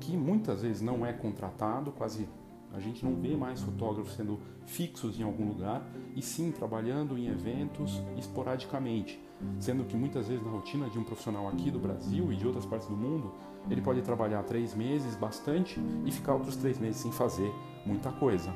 que 0.00 0.16
muitas 0.16 0.62
vezes 0.62 0.82
não 0.82 1.06
é 1.06 1.12
contratado, 1.12 1.92
quase 1.92 2.28
a 2.74 2.80
gente 2.80 3.04
não 3.04 3.14
vê 3.14 3.36
mais 3.36 3.62
fotógrafos 3.62 4.14
sendo 4.14 4.40
fixos 4.66 5.18
em 5.20 5.22
algum 5.22 5.46
lugar, 5.46 5.88
e 6.16 6.20
sim 6.20 6.50
trabalhando 6.50 7.16
em 7.16 7.28
eventos 7.28 8.02
esporadicamente, 8.16 9.20
sendo 9.60 9.84
que 9.84 9.96
muitas 9.96 10.28
vezes 10.28 10.44
na 10.44 10.50
rotina 10.50 10.88
de 10.88 10.98
um 10.98 11.04
profissional 11.04 11.48
aqui 11.48 11.70
do 11.70 11.78
Brasil 11.78 12.32
e 12.32 12.36
de 12.36 12.46
outras 12.46 12.66
partes 12.66 12.88
do 12.88 12.96
mundo, 12.96 13.32
ele 13.70 13.80
pode 13.80 14.02
trabalhar 14.02 14.42
três 14.42 14.74
meses 14.74 15.14
bastante 15.14 15.80
e 16.04 16.10
ficar 16.10 16.34
outros 16.34 16.56
três 16.56 16.78
meses 16.78 17.00
sem 17.00 17.12
fazer 17.12 17.52
muita 17.84 18.10
coisa. 18.12 18.52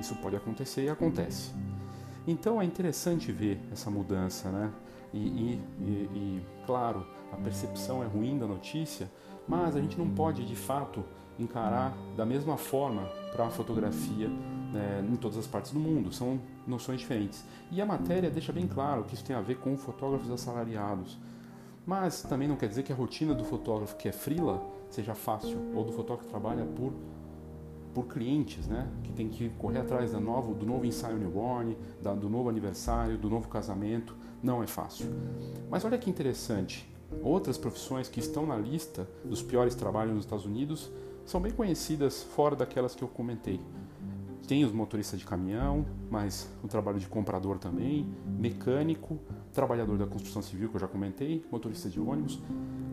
Isso 0.00 0.14
pode 0.16 0.36
acontecer 0.36 0.84
e 0.84 0.88
acontece. 0.88 1.52
Então 2.26 2.60
é 2.60 2.64
interessante 2.64 3.30
ver 3.30 3.60
essa 3.72 3.90
mudança, 3.90 4.50
né? 4.50 4.72
E, 5.12 5.18
e, 5.18 5.62
e, 5.80 5.90
e, 6.14 6.46
claro, 6.66 7.06
a 7.32 7.36
percepção 7.36 8.02
é 8.02 8.06
ruim 8.06 8.38
da 8.38 8.46
notícia, 8.46 9.10
mas 9.46 9.76
a 9.76 9.80
gente 9.80 9.96
não 9.96 10.10
pode 10.10 10.44
de 10.44 10.56
fato 10.56 11.04
encarar 11.38 11.96
da 12.16 12.26
mesma 12.26 12.56
forma 12.56 13.02
para 13.32 13.46
a 13.46 13.50
fotografia 13.50 14.28
né, 14.72 15.06
em 15.08 15.16
todas 15.16 15.38
as 15.38 15.46
partes 15.46 15.72
do 15.72 15.78
mundo. 15.78 16.12
São 16.12 16.40
noções 16.66 17.00
diferentes. 17.00 17.44
E 17.70 17.80
a 17.80 17.86
matéria 17.86 18.30
deixa 18.30 18.52
bem 18.52 18.66
claro 18.66 19.04
que 19.04 19.14
isso 19.14 19.24
tem 19.24 19.34
a 19.34 19.40
ver 19.40 19.56
com 19.56 19.76
fotógrafos 19.76 20.30
assalariados. 20.30 21.18
Mas 21.86 22.22
também 22.22 22.48
não 22.48 22.56
quer 22.56 22.68
dizer 22.68 22.82
que 22.82 22.92
a 22.92 22.96
rotina 22.96 23.34
do 23.34 23.44
fotógrafo 23.44 23.96
que 23.96 24.08
é 24.08 24.12
frila 24.12 24.62
seja 24.90 25.14
fácil, 25.14 25.58
ou 25.74 25.84
do 25.84 25.92
fotógrafo 25.92 26.24
que 26.24 26.30
trabalha 26.30 26.64
por 26.64 26.92
por 27.96 28.08
clientes, 28.08 28.66
né? 28.66 28.86
Que 29.02 29.10
tem 29.10 29.26
que 29.26 29.48
correr 29.58 29.78
atrás 29.78 30.12
da 30.12 30.20
novo, 30.20 30.52
do 30.52 30.66
novo 30.66 30.84
ensaio 30.84 31.16
newborn, 31.16 31.74
da, 32.02 32.12
do 32.12 32.28
novo 32.28 32.50
aniversário, 32.50 33.16
do 33.16 33.30
novo 33.30 33.48
casamento. 33.48 34.14
Não 34.42 34.62
é 34.62 34.66
fácil. 34.66 35.06
Mas 35.70 35.82
olha 35.82 35.96
que 35.96 36.10
interessante. 36.10 36.86
Outras 37.22 37.56
profissões 37.56 38.06
que 38.06 38.20
estão 38.20 38.44
na 38.44 38.58
lista 38.58 39.08
dos 39.24 39.42
piores 39.42 39.74
trabalhos 39.74 40.14
nos 40.14 40.24
Estados 40.24 40.44
Unidos 40.44 40.90
são 41.24 41.40
bem 41.40 41.52
conhecidas 41.52 42.22
fora 42.22 42.54
daquelas 42.54 42.94
que 42.94 43.02
eu 43.02 43.08
comentei. 43.08 43.62
Tem 44.46 44.64
os 44.64 44.72
motoristas 44.72 45.18
de 45.18 45.26
caminhão, 45.26 45.84
mas 46.08 46.48
o 46.62 46.68
trabalho 46.68 47.00
de 47.00 47.08
comprador 47.08 47.58
também, 47.58 48.06
mecânico, 48.38 49.18
trabalhador 49.52 49.98
da 49.98 50.06
construção 50.06 50.40
civil 50.40 50.68
que 50.68 50.76
eu 50.76 50.80
já 50.80 50.86
comentei, 50.86 51.44
motorista 51.50 51.88
de 51.88 51.98
ônibus, 51.98 52.40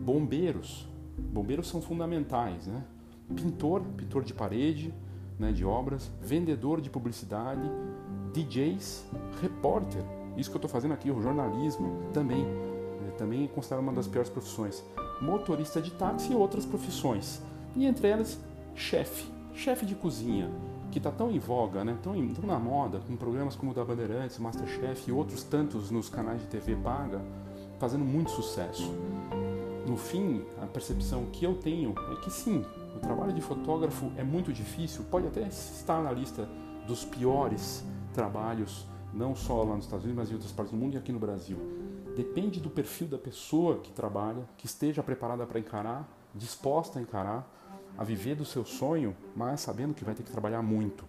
bombeiros. 0.04 0.88
Bombeiros 1.16 1.68
são 1.68 1.80
fundamentais, 1.80 2.66
né? 2.66 2.82
pintor, 3.36 3.82
pintor 3.96 4.24
de 4.24 4.34
parede, 4.34 4.92
né, 5.38 5.52
de 5.52 5.64
obras, 5.64 6.10
vendedor 6.20 6.80
de 6.80 6.90
publicidade, 6.90 7.62
DJs, 8.32 9.06
repórter. 9.40 10.02
Isso 10.36 10.50
que 10.50 10.56
eu 10.56 10.58
estou 10.58 10.70
fazendo 10.70 10.92
aqui, 10.92 11.10
o 11.10 11.22
jornalismo 11.22 12.10
também, 12.12 12.44
né, 12.44 13.12
também 13.16 13.44
é 13.44 13.48
considerado 13.48 13.82
uma 13.82 13.92
das 13.92 14.06
piores 14.06 14.28
profissões. 14.28 14.84
Motorista 15.20 15.80
de 15.80 15.92
táxi 15.92 16.32
e 16.32 16.34
outras 16.34 16.66
profissões. 16.66 17.40
E 17.76 17.86
entre 17.86 18.08
elas, 18.08 18.38
chefe, 18.74 19.30
chefe 19.54 19.86
de 19.86 19.94
cozinha, 19.94 20.50
que 20.94 20.98
está 21.00 21.10
tão 21.10 21.28
em 21.28 21.40
voga, 21.40 21.84
né, 21.84 21.98
tão, 22.00 22.14
tão 22.28 22.46
na 22.46 22.56
moda, 22.56 23.00
com 23.00 23.16
programas 23.16 23.56
como 23.56 23.72
o 23.72 23.74
da 23.74 23.84
Bandeirantes, 23.84 24.38
Masterchef 24.38 25.10
e 25.10 25.12
outros 25.12 25.42
tantos 25.42 25.90
nos 25.90 26.08
canais 26.08 26.40
de 26.40 26.46
TV 26.46 26.76
paga, 26.76 27.20
fazendo 27.80 28.04
muito 28.04 28.30
sucesso. 28.30 28.94
No 29.88 29.96
fim, 29.96 30.44
a 30.62 30.66
percepção 30.66 31.26
que 31.32 31.44
eu 31.44 31.56
tenho 31.56 31.96
é 32.12 32.20
que 32.22 32.30
sim, 32.30 32.64
o 32.94 33.00
trabalho 33.00 33.32
de 33.32 33.40
fotógrafo 33.40 34.12
é 34.16 34.22
muito 34.22 34.52
difícil, 34.52 35.02
pode 35.10 35.26
até 35.26 35.42
estar 35.48 36.00
na 36.00 36.12
lista 36.12 36.48
dos 36.86 37.04
piores 37.04 37.84
trabalhos, 38.12 38.86
não 39.12 39.34
só 39.34 39.64
lá 39.64 39.74
nos 39.74 39.86
Estados 39.86 40.04
Unidos, 40.04 40.22
mas 40.22 40.30
em 40.30 40.34
outras 40.34 40.52
partes 40.52 40.72
do 40.72 40.78
mundo 40.78 40.94
e 40.94 40.96
aqui 40.96 41.10
no 41.10 41.18
Brasil. 41.18 41.58
Depende 42.16 42.60
do 42.60 42.70
perfil 42.70 43.08
da 43.08 43.18
pessoa 43.18 43.78
que 43.78 43.90
trabalha, 43.90 44.48
que 44.56 44.66
esteja 44.66 45.02
preparada 45.02 45.44
para 45.44 45.58
encarar, 45.58 46.08
disposta 46.32 47.00
a 47.00 47.02
encarar, 47.02 47.50
a 47.96 48.04
viver 48.04 48.34
do 48.34 48.44
seu 48.44 48.64
sonho, 48.64 49.16
mas 49.34 49.60
sabendo 49.60 49.94
que 49.94 50.04
vai 50.04 50.14
ter 50.14 50.22
que 50.22 50.30
trabalhar 50.30 50.62
muito. 50.62 51.04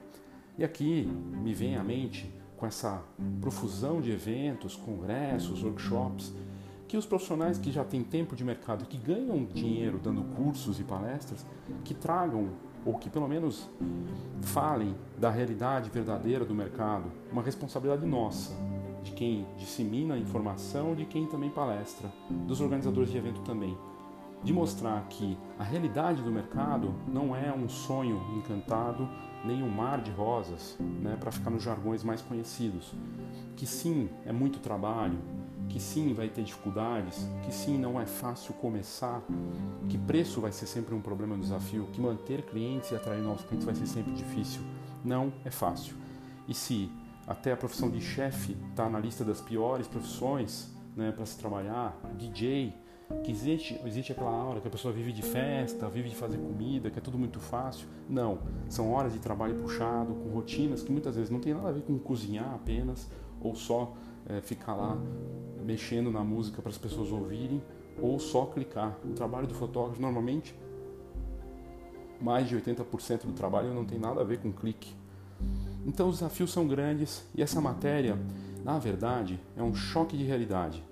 E 0.57 0.63
aqui 0.63 1.05
me 1.05 1.53
vem 1.53 1.75
à 1.75 1.83
mente, 1.83 2.33
com 2.55 2.65
essa 2.65 3.03
profusão 3.41 3.99
de 3.99 4.11
eventos, 4.11 4.75
congressos, 4.75 5.63
workshops, 5.63 6.33
que 6.87 6.97
os 6.97 7.05
profissionais 7.05 7.57
que 7.57 7.71
já 7.71 7.83
têm 7.83 8.03
tempo 8.03 8.35
de 8.35 8.43
mercado, 8.43 8.85
que 8.85 8.97
ganham 8.97 9.43
dinheiro 9.45 9.99
dando 10.01 10.23
cursos 10.35 10.79
e 10.79 10.83
palestras, 10.83 11.45
que 11.83 11.93
tragam 11.93 12.49
ou 12.85 12.93
que 12.93 13.09
pelo 13.09 13.27
menos 13.27 13.67
falem 14.41 14.95
da 15.17 15.29
realidade 15.29 15.89
verdadeira 15.89 16.45
do 16.45 16.53
mercado, 16.53 17.11
uma 17.31 17.41
responsabilidade 17.41 18.05
nossa, 18.05 18.53
de 19.03 19.11
quem 19.11 19.45
dissemina 19.57 20.13
a 20.13 20.17
informação, 20.17 20.95
de 20.95 21.05
quem 21.05 21.25
também 21.27 21.49
palestra, 21.49 22.11
dos 22.47 22.61
organizadores 22.61 23.11
de 23.11 23.17
evento 23.17 23.41
também, 23.41 23.75
de 24.45 24.53
mostrar 24.53 25.03
que 25.09 25.35
a 25.57 25.63
realidade 25.63 26.21
do 26.21 26.31
mercado 26.31 26.93
não 27.07 27.35
é 27.35 27.51
um 27.51 27.67
sonho 27.67 28.21
encantado, 28.37 29.09
nem 29.43 29.63
um 29.63 29.69
mar 29.69 30.01
de 30.01 30.11
rosas, 30.11 30.77
né, 30.79 31.17
para 31.19 31.31
ficar 31.31 31.49
nos 31.49 31.63
jargões 31.63 32.03
mais 32.03 32.21
conhecidos, 32.21 32.93
que 33.55 33.65
sim, 33.65 34.07
é 34.23 34.31
muito 34.31 34.59
trabalho, 34.59 35.17
que 35.67 35.79
sim 35.79 36.13
vai 36.13 36.29
ter 36.29 36.43
dificuldades, 36.43 37.27
que 37.43 37.51
sim 37.51 37.75
não 37.75 37.99
é 37.99 38.05
fácil 38.05 38.53
começar, 38.53 39.23
que 39.89 39.97
preço 39.97 40.39
vai 40.39 40.51
ser 40.51 40.67
sempre 40.67 40.93
um 40.93 41.01
problema, 41.01 41.33
um 41.33 41.39
desafio, 41.39 41.87
que 41.91 41.99
manter 41.99 42.43
clientes 42.43 42.91
e 42.91 42.95
atrair 42.95 43.23
novos 43.23 43.43
clientes 43.45 43.65
vai 43.65 43.73
ser 43.73 43.87
sempre 43.87 44.13
difícil. 44.13 44.61
Não 45.03 45.33
é 45.43 45.49
fácil. 45.49 45.95
E 46.47 46.53
se 46.53 46.91
até 47.27 47.51
a 47.51 47.57
profissão 47.57 47.89
de 47.89 47.99
chefe 47.99 48.55
está 48.69 48.87
na 48.87 48.99
lista 48.99 49.25
das 49.25 49.41
piores 49.41 49.87
profissões 49.87 50.71
né, 50.95 51.11
para 51.11 51.25
se 51.25 51.35
trabalhar, 51.35 51.99
DJ, 52.15 52.84
que 53.23 53.31
existe, 53.31 53.79
existe 53.85 54.11
aquela 54.11 54.31
hora 54.31 54.59
que 54.59 54.67
a 54.67 54.71
pessoa 54.71 54.93
vive 54.93 55.11
de 55.11 55.21
festa, 55.21 55.87
vive 55.89 56.09
de 56.09 56.15
fazer 56.15 56.37
comida, 56.37 56.89
que 56.89 56.97
é 56.99 57.01
tudo 57.01 57.17
muito 57.17 57.39
fácil. 57.39 57.87
Não, 58.09 58.39
são 58.69 58.91
horas 58.91 59.13
de 59.13 59.19
trabalho 59.19 59.55
puxado, 59.55 60.13
com 60.13 60.29
rotinas 60.29 60.83
que 60.83 60.91
muitas 60.91 61.15
vezes 61.15 61.29
não 61.29 61.39
tem 61.39 61.53
nada 61.53 61.69
a 61.69 61.71
ver 61.71 61.81
com 61.81 61.97
cozinhar 61.99 62.53
apenas 62.53 63.09
ou 63.41 63.55
só 63.55 63.93
é, 64.27 64.41
ficar 64.41 64.75
lá 64.75 64.97
mexendo 65.63 66.11
na 66.11 66.23
música 66.23 66.61
para 66.61 66.71
as 66.71 66.77
pessoas 66.77 67.11
ouvirem 67.11 67.61
ou 68.01 68.19
só 68.19 68.45
clicar. 68.45 68.97
O 69.03 69.13
trabalho 69.13 69.47
do 69.47 69.53
fotógrafo 69.53 70.01
normalmente 70.01 70.55
mais 72.19 72.47
de 72.47 72.55
80% 72.55 73.25
do 73.25 73.33
trabalho 73.33 73.73
não 73.73 73.85
tem 73.85 73.99
nada 73.99 74.21
a 74.21 74.23
ver 74.23 74.39
com 74.39 74.51
clique. 74.51 74.95
Então 75.85 76.07
os 76.07 76.15
desafios 76.15 76.51
são 76.51 76.67
grandes 76.67 77.27
e 77.35 77.41
essa 77.41 77.61
matéria, 77.61 78.17
na 78.63 78.79
verdade, 78.79 79.39
é 79.55 79.61
um 79.61 79.75
choque 79.75 80.17
de 80.17 80.23
realidade. 80.23 80.83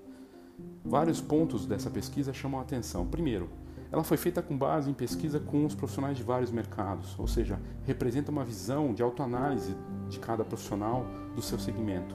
Vários 0.84 1.18
pontos 1.18 1.64
dessa 1.64 1.88
pesquisa 1.88 2.34
chamam 2.34 2.60
a 2.60 2.62
atenção. 2.62 3.06
Primeiro, 3.06 3.48
ela 3.90 4.04
foi 4.04 4.18
feita 4.18 4.42
com 4.42 4.54
base 4.54 4.90
em 4.90 4.92
pesquisa 4.92 5.40
com 5.40 5.64
os 5.64 5.74
profissionais 5.74 6.14
de 6.14 6.22
vários 6.22 6.50
mercados, 6.50 7.18
ou 7.18 7.26
seja, 7.26 7.58
representa 7.86 8.30
uma 8.30 8.44
visão 8.44 8.92
de 8.92 9.02
autoanálise 9.02 9.74
de 10.10 10.18
cada 10.18 10.44
profissional 10.44 11.06
do 11.34 11.40
seu 11.40 11.58
segmento. 11.58 12.14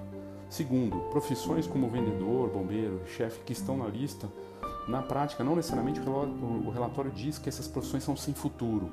Segundo, 0.50 1.00
profissões 1.10 1.66
como 1.66 1.90
vendedor, 1.90 2.50
bombeiro, 2.50 3.02
chefe 3.08 3.40
que 3.44 3.54
estão 3.54 3.76
na 3.76 3.88
lista, 3.88 4.30
na 4.88 5.02
prática, 5.02 5.44
não 5.44 5.56
necessariamente 5.56 6.00
o 6.00 6.70
relatório 6.70 7.10
diz 7.10 7.40
que 7.40 7.50
essas 7.50 7.68
profissões 7.68 8.04
são 8.04 8.16
sem 8.16 8.36
futuro. 8.36 8.92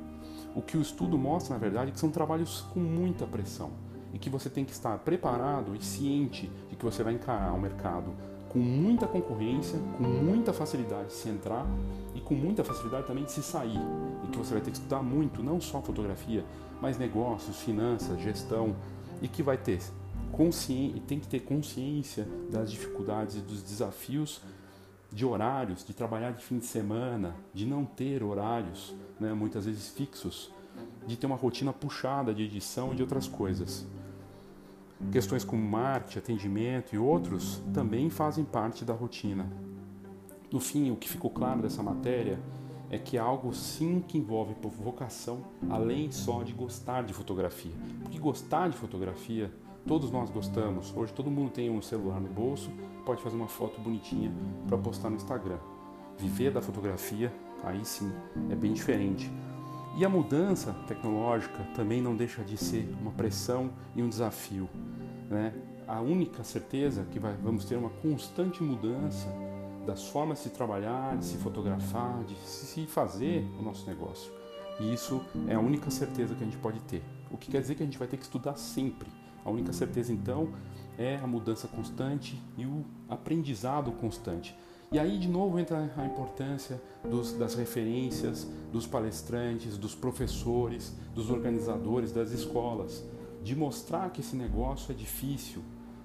O 0.54 0.62
que 0.62 0.78
o 0.78 0.80
estudo 0.80 1.18
mostra, 1.18 1.54
na 1.54 1.61
verdade, 1.61 1.90
é 1.90 1.92
que 1.92 2.00
são 2.00 2.11
trabalhos 2.11 2.62
com 2.73 2.80
muita 2.80 3.26
pressão 3.26 3.73
e 4.14 4.18
que 4.18 4.30
você 4.30 4.49
tem 4.49 4.64
que 4.64 4.73
estar 4.73 4.97
preparado 5.00 5.76
e 5.76 5.85
ciente 5.85 6.50
de 6.71 6.76
que 6.76 6.85
você 6.85 7.02
vai 7.02 7.12
encarar 7.12 7.52
o 7.52 7.61
mercado 7.61 8.14
com 8.48 8.58
muita 8.58 9.06
concorrência, 9.06 9.78
com 9.96 10.04
muita 10.04 10.52
facilidade 10.52 11.08
de 11.08 11.14
se 11.14 11.28
entrar 11.28 11.66
e 12.14 12.20
com 12.20 12.34
muita 12.34 12.64
facilidade 12.64 13.06
também 13.06 13.24
de 13.24 13.32
se 13.32 13.42
sair. 13.42 13.80
E 14.24 14.28
que 14.28 14.38
você 14.38 14.54
vai 14.54 14.62
ter 14.62 14.70
que 14.70 14.76
estudar 14.76 15.02
muito, 15.02 15.42
não 15.42 15.60
só 15.60 15.82
fotografia, 15.82 16.44
mas 16.80 16.98
negócios, 16.98 17.58
finanças, 17.58 18.20
gestão, 18.20 18.74
e 19.22 19.28
que 19.28 19.42
vai 19.42 19.56
ter 19.56 19.80
consciência, 20.32 21.02
tem 21.06 21.18
que 21.18 21.26
ter 21.26 21.40
consciência 21.40 22.28
das 22.50 22.70
dificuldades 22.70 23.36
e 23.36 23.40
dos 23.40 23.62
desafios 23.62 24.40
de 25.10 25.24
horários, 25.24 25.84
de 25.84 25.94
trabalhar 25.94 26.32
de 26.32 26.44
fim 26.44 26.58
de 26.58 26.66
semana, 26.66 27.34
de 27.54 27.64
não 27.64 27.84
ter 27.84 28.22
horários, 28.22 28.94
né, 29.18 29.32
muitas 29.32 29.64
vezes 29.64 29.88
fixos, 29.88 30.52
de 31.06 31.16
ter 31.16 31.26
uma 31.26 31.36
rotina 31.36 31.72
puxada 31.72 32.34
de 32.34 32.42
edição 32.42 32.92
e 32.92 32.96
de 32.96 33.02
outras 33.02 33.26
coisas. 33.26 33.86
Questões 35.12 35.44
como 35.44 35.62
marketing, 35.62 36.18
atendimento 36.18 36.94
e 36.94 36.98
outros 36.98 37.62
também 37.72 38.08
fazem 38.10 38.44
parte 38.44 38.84
da 38.84 38.94
rotina. 38.94 39.46
No 40.50 40.60
fim, 40.60 40.90
o 40.90 40.96
que 40.96 41.08
ficou 41.08 41.30
claro 41.30 41.62
dessa 41.62 41.82
matéria 41.82 42.38
é 42.88 42.98
que 42.98 43.16
é 43.16 43.20
algo 43.20 43.52
sim 43.52 44.00
que 44.00 44.16
envolve 44.16 44.54
vocação, 44.62 45.40
além 45.68 46.10
só 46.10 46.42
de 46.42 46.52
gostar 46.52 47.02
de 47.02 47.12
fotografia. 47.12 47.72
Porque 48.02 48.18
gostar 48.18 48.68
de 48.68 48.76
fotografia 48.76 49.50
Todos 49.86 50.10
nós 50.10 50.28
gostamos. 50.30 50.92
Hoje 50.96 51.12
todo 51.12 51.30
mundo 51.30 51.52
tem 51.52 51.70
um 51.70 51.80
celular 51.80 52.20
no 52.20 52.28
bolso, 52.28 52.72
pode 53.04 53.22
fazer 53.22 53.36
uma 53.36 53.46
foto 53.46 53.80
bonitinha 53.80 54.32
para 54.66 54.76
postar 54.76 55.10
no 55.10 55.16
Instagram. 55.16 55.58
Viver 56.18 56.50
da 56.50 56.60
fotografia, 56.60 57.32
aí 57.62 57.84
sim, 57.84 58.10
é 58.50 58.56
bem 58.56 58.72
diferente. 58.72 59.30
E 59.96 60.04
a 60.04 60.10
mudança 60.10 60.74
tecnológica 60.86 61.64
também 61.74 62.02
não 62.02 62.14
deixa 62.14 62.44
de 62.44 62.58
ser 62.58 62.86
uma 63.00 63.12
pressão 63.12 63.70
e 63.94 64.02
um 64.02 64.08
desafio. 64.10 64.68
Né? 65.30 65.54
A 65.88 66.02
única 66.02 66.44
certeza 66.44 67.00
é 67.00 67.04
que 67.10 67.18
vai, 67.18 67.34
vamos 67.42 67.64
ter 67.64 67.76
uma 67.76 67.88
constante 67.88 68.62
mudança 68.62 69.26
das 69.86 70.06
formas 70.08 70.36
de 70.36 70.44
se 70.44 70.50
trabalhar, 70.50 71.16
de 71.16 71.24
se 71.24 71.38
fotografar, 71.38 72.22
de 72.24 72.36
se 72.36 72.86
fazer 72.86 73.42
o 73.58 73.62
nosso 73.62 73.86
negócio. 73.86 74.30
E 74.78 74.92
isso 74.92 75.24
é 75.48 75.54
a 75.54 75.60
única 75.60 75.90
certeza 75.90 76.34
que 76.34 76.42
a 76.42 76.44
gente 76.44 76.58
pode 76.58 76.80
ter. 76.80 77.02
O 77.30 77.38
que 77.38 77.50
quer 77.50 77.62
dizer 77.62 77.74
que 77.74 77.82
a 77.82 77.86
gente 77.86 77.98
vai 77.98 78.06
ter 78.06 78.18
que 78.18 78.24
estudar 78.24 78.56
sempre. 78.56 79.08
A 79.42 79.50
única 79.50 79.72
certeza 79.72 80.12
então 80.12 80.52
é 80.98 81.16
a 81.16 81.26
mudança 81.26 81.66
constante 81.68 82.38
e 82.58 82.66
o 82.66 82.84
aprendizado 83.08 83.90
constante. 83.92 84.54
E 84.92 84.98
aí 84.98 85.18
de 85.18 85.28
novo 85.28 85.58
entra 85.58 85.92
a 85.96 86.06
importância 86.06 86.80
dos, 87.02 87.32
das 87.32 87.54
referências, 87.54 88.46
dos 88.72 88.86
palestrantes, 88.86 89.76
dos 89.76 89.94
professores, 89.94 90.94
dos 91.14 91.28
organizadores 91.28 92.12
das 92.12 92.30
escolas, 92.30 93.04
de 93.42 93.56
mostrar 93.56 94.10
que 94.10 94.20
esse 94.20 94.36
negócio 94.36 94.92
é 94.92 94.94
difícil, 94.94 95.62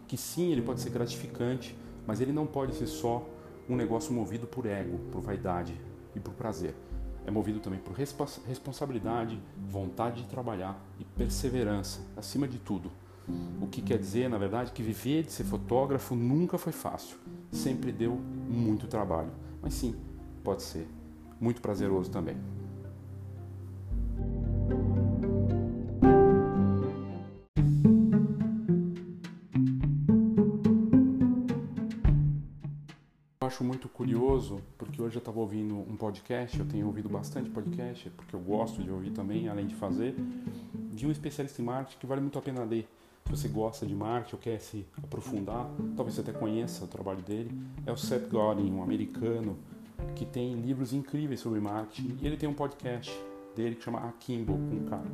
que 0.07 0.17
sim, 0.17 0.51
ele 0.51 0.61
pode 0.61 0.81
ser 0.81 0.89
gratificante, 0.89 1.77
mas 2.07 2.19
ele 2.21 2.31
não 2.31 2.47
pode 2.47 2.75
ser 2.75 2.87
só 2.87 3.23
um 3.69 3.75
negócio 3.75 4.13
movido 4.13 4.47
por 4.47 4.65
ego, 4.65 4.97
por 5.11 5.21
vaidade 5.21 5.79
e 6.15 6.19
por 6.19 6.33
prazer. 6.33 6.75
É 7.25 7.29
movido 7.29 7.59
também 7.59 7.79
por 7.79 7.93
responsabilidade, 7.93 9.39
vontade 9.69 10.23
de 10.23 10.27
trabalhar 10.27 10.83
e 10.99 11.05
perseverança, 11.05 12.01
acima 12.17 12.47
de 12.47 12.57
tudo. 12.57 12.91
O 13.61 13.67
que 13.67 13.81
quer 13.81 13.97
dizer, 13.97 14.29
na 14.29 14.37
verdade, 14.37 14.71
que 14.71 14.83
viver 14.83 15.23
de 15.23 15.31
ser 15.31 15.43
fotógrafo 15.43 16.15
nunca 16.15 16.57
foi 16.57 16.73
fácil, 16.73 17.17
sempre 17.51 17.91
deu 17.91 18.19
muito 18.49 18.87
trabalho, 18.87 19.31
mas 19.61 19.73
sim, 19.73 19.95
pode 20.43 20.63
ser 20.63 20.87
muito 21.39 21.61
prazeroso 21.61 22.09
também. 22.09 22.37
acho 33.51 33.65
muito 33.65 33.89
curioso, 33.89 34.61
porque 34.77 35.01
hoje 35.01 35.17
eu 35.17 35.19
estava 35.19 35.37
ouvindo 35.39 35.75
um 35.75 35.97
podcast, 35.97 36.57
eu 36.57 36.65
tenho 36.65 36.87
ouvido 36.87 37.09
bastante 37.09 37.49
podcast, 37.49 38.09
porque 38.11 38.33
eu 38.33 38.39
gosto 38.39 38.81
de 38.81 38.89
ouvir 38.89 39.11
também, 39.11 39.49
além 39.49 39.67
de 39.67 39.75
fazer, 39.75 40.15
de 40.93 41.05
um 41.05 41.11
especialista 41.11 41.61
em 41.61 41.65
marketing 41.65 41.99
que 41.99 42.05
vale 42.05 42.21
muito 42.21 42.39
a 42.39 42.41
pena 42.41 42.63
ler. 42.63 42.87
Você 43.31 43.47
gosta 43.47 43.85
de 43.85 43.95
marketing 43.95 44.35
ou 44.35 44.41
quer 44.41 44.59
se 44.59 44.85
aprofundar, 45.01 45.65
talvez 45.95 46.15
você 46.15 46.21
até 46.21 46.33
conheça 46.33 46.83
o 46.83 46.87
trabalho 46.87 47.21
dele, 47.21 47.49
é 47.85 47.91
o 47.91 47.97
Seth 47.97 48.29
Godin, 48.29 48.69
um 48.69 48.83
americano 48.83 49.57
que 50.15 50.25
tem 50.25 50.53
livros 50.55 50.91
incríveis 50.91 51.39
sobre 51.39 51.61
marketing 51.61 52.17
e 52.21 52.27
ele 52.27 52.35
tem 52.35 52.49
um 52.49 52.53
podcast 52.53 53.11
dele 53.55 53.75
que 53.75 53.83
chama 53.83 53.99
Akimbo 53.99 54.53
com 54.53 54.85
cara. 54.85 55.07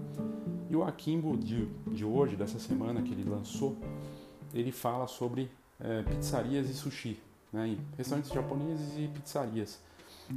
E 0.67 0.75
o 0.75 0.83
Akimbo 0.83 1.37
de, 1.37 1.67
de 1.91 2.03
hoje, 2.03 2.35
dessa 2.35 2.57
semana 2.57 3.03
que 3.03 3.11
ele 3.11 3.23
lançou, 3.23 3.77
ele 4.51 4.71
fala 4.71 5.05
sobre 5.07 5.51
é, 5.79 6.01
pizzarias 6.01 6.69
e 6.69 6.73
sushi 6.73 7.19
né, 7.51 7.77
restaurantes 7.97 8.31
japoneses 8.31 8.97
e 8.97 9.07
pizzarias. 9.07 9.79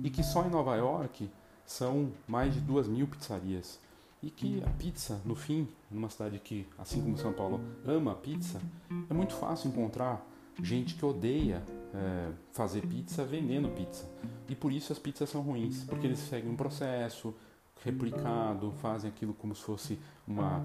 E 0.04 0.10
que 0.10 0.22
só 0.22 0.44
em 0.44 0.50
Nova 0.50 0.76
York 0.76 1.28
são 1.66 2.12
mais 2.28 2.54
de 2.54 2.60
duas 2.60 2.86
mil 2.86 3.06
pizzarias. 3.06 3.80
E 4.22 4.30
que 4.30 4.62
a 4.64 4.70
pizza, 4.70 5.20
no 5.24 5.34
fim, 5.34 5.66
numa 5.90 6.10
cidade 6.10 6.38
que, 6.38 6.66
assim 6.78 7.00
como 7.00 7.16
São 7.16 7.32
Paulo, 7.32 7.60
ama 7.86 8.12
a 8.12 8.14
pizza, 8.14 8.60
é 9.08 9.14
muito 9.14 9.34
fácil 9.34 9.70
encontrar 9.70 10.26
gente 10.62 10.94
que 10.94 11.04
odeia 11.04 11.62
é, 11.94 12.30
fazer 12.52 12.86
pizza 12.86 13.24
vendendo 13.24 13.68
pizza. 13.70 14.08
E 14.48 14.54
por 14.54 14.72
isso 14.72 14.92
as 14.92 14.98
pizzas 14.98 15.30
são 15.30 15.40
ruins, 15.40 15.84
porque 15.84 16.06
eles 16.06 16.18
seguem 16.18 16.50
um 16.50 16.56
processo 16.56 17.34
replicado, 17.82 18.72
fazem 18.72 19.10
aquilo 19.10 19.32
como 19.34 19.54
se 19.54 19.62
fosse 19.62 19.98
uma 20.26 20.64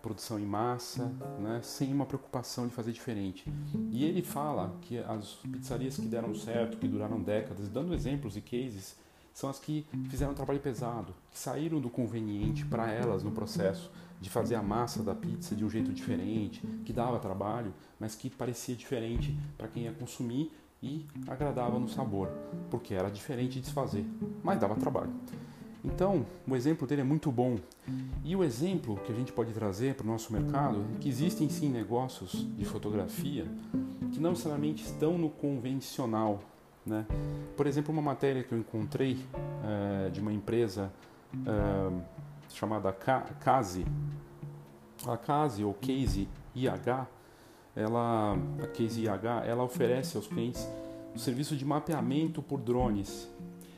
produção 0.00 0.38
em 0.40 0.46
massa, 0.46 1.12
né, 1.38 1.60
sem 1.62 1.92
uma 1.92 2.06
preocupação 2.06 2.66
de 2.66 2.72
fazer 2.72 2.92
diferente. 2.92 3.44
E 3.90 4.04
ele 4.04 4.22
fala 4.22 4.74
que 4.80 4.98
as 4.98 5.34
pizzarias 5.34 5.96
que 5.96 6.06
deram 6.06 6.34
certo, 6.34 6.78
que 6.78 6.88
duraram 6.88 7.20
décadas, 7.20 7.68
dando 7.68 7.92
exemplos 7.92 8.36
e 8.36 8.40
cases, 8.40 8.96
são 9.40 9.48
as 9.48 9.58
que 9.58 9.86
fizeram 10.08 10.32
um 10.32 10.34
trabalho 10.34 10.60
pesado, 10.60 11.14
que 11.30 11.38
saíram 11.38 11.80
do 11.80 11.88
conveniente 11.88 12.64
para 12.66 12.90
elas 12.90 13.22
no 13.22 13.30
processo 13.30 13.90
de 14.20 14.28
fazer 14.28 14.54
a 14.54 14.62
massa 14.62 15.02
da 15.02 15.14
pizza 15.14 15.56
de 15.56 15.64
um 15.64 15.70
jeito 15.70 15.92
diferente, 15.92 16.60
que 16.84 16.92
dava 16.92 17.18
trabalho, 17.18 17.72
mas 17.98 18.14
que 18.14 18.28
parecia 18.28 18.76
diferente 18.76 19.34
para 19.56 19.66
quem 19.66 19.84
ia 19.84 19.92
consumir 19.92 20.52
e 20.82 21.06
agradava 21.26 21.78
no 21.78 21.88
sabor, 21.88 22.28
porque 22.70 22.92
era 22.92 23.10
diferente 23.10 23.60
de 23.60 23.66
se 23.66 23.72
fazer, 23.72 24.04
mas 24.42 24.60
dava 24.60 24.74
trabalho. 24.74 25.12
Então, 25.82 26.26
o 26.46 26.54
exemplo 26.54 26.86
dele 26.86 27.00
é 27.00 27.04
muito 27.04 27.32
bom. 27.32 27.56
E 28.22 28.36
o 28.36 28.44
exemplo 28.44 29.00
que 29.06 29.10
a 29.10 29.14
gente 29.14 29.32
pode 29.32 29.54
trazer 29.54 29.94
para 29.94 30.04
o 30.04 30.06
nosso 30.06 30.30
mercado 30.30 30.84
é 30.94 30.98
que 30.98 31.08
existem 31.08 31.48
sim 31.48 31.70
negócios 31.70 32.46
de 32.56 32.64
fotografia 32.66 33.46
que 34.12 34.20
não 34.20 34.30
necessariamente 34.30 34.84
estão 34.84 35.16
no 35.16 35.30
convencional. 35.30 36.42
Né? 36.84 37.06
Por 37.56 37.66
exemplo, 37.66 37.92
uma 37.92 38.02
matéria 38.02 38.42
que 38.42 38.52
eu 38.52 38.58
encontrei 38.58 39.18
é, 39.64 40.10
de 40.10 40.20
uma 40.20 40.32
empresa 40.32 40.92
é, 41.34 42.02
chamada 42.48 42.92
Case, 42.92 43.86
a 45.06 45.16
Case 45.16 45.64
ou 45.64 45.74
Case 45.74 46.28
IH, 46.54 47.06
ela, 47.76 48.36
a 48.62 48.66
Case 48.66 49.02
IH, 49.04 49.44
ela 49.46 49.62
oferece 49.62 50.16
aos 50.16 50.26
clientes 50.26 50.66
o 51.14 51.18
serviço 51.18 51.56
de 51.56 51.64
mapeamento 51.64 52.42
por 52.42 52.60
drones 52.60 53.28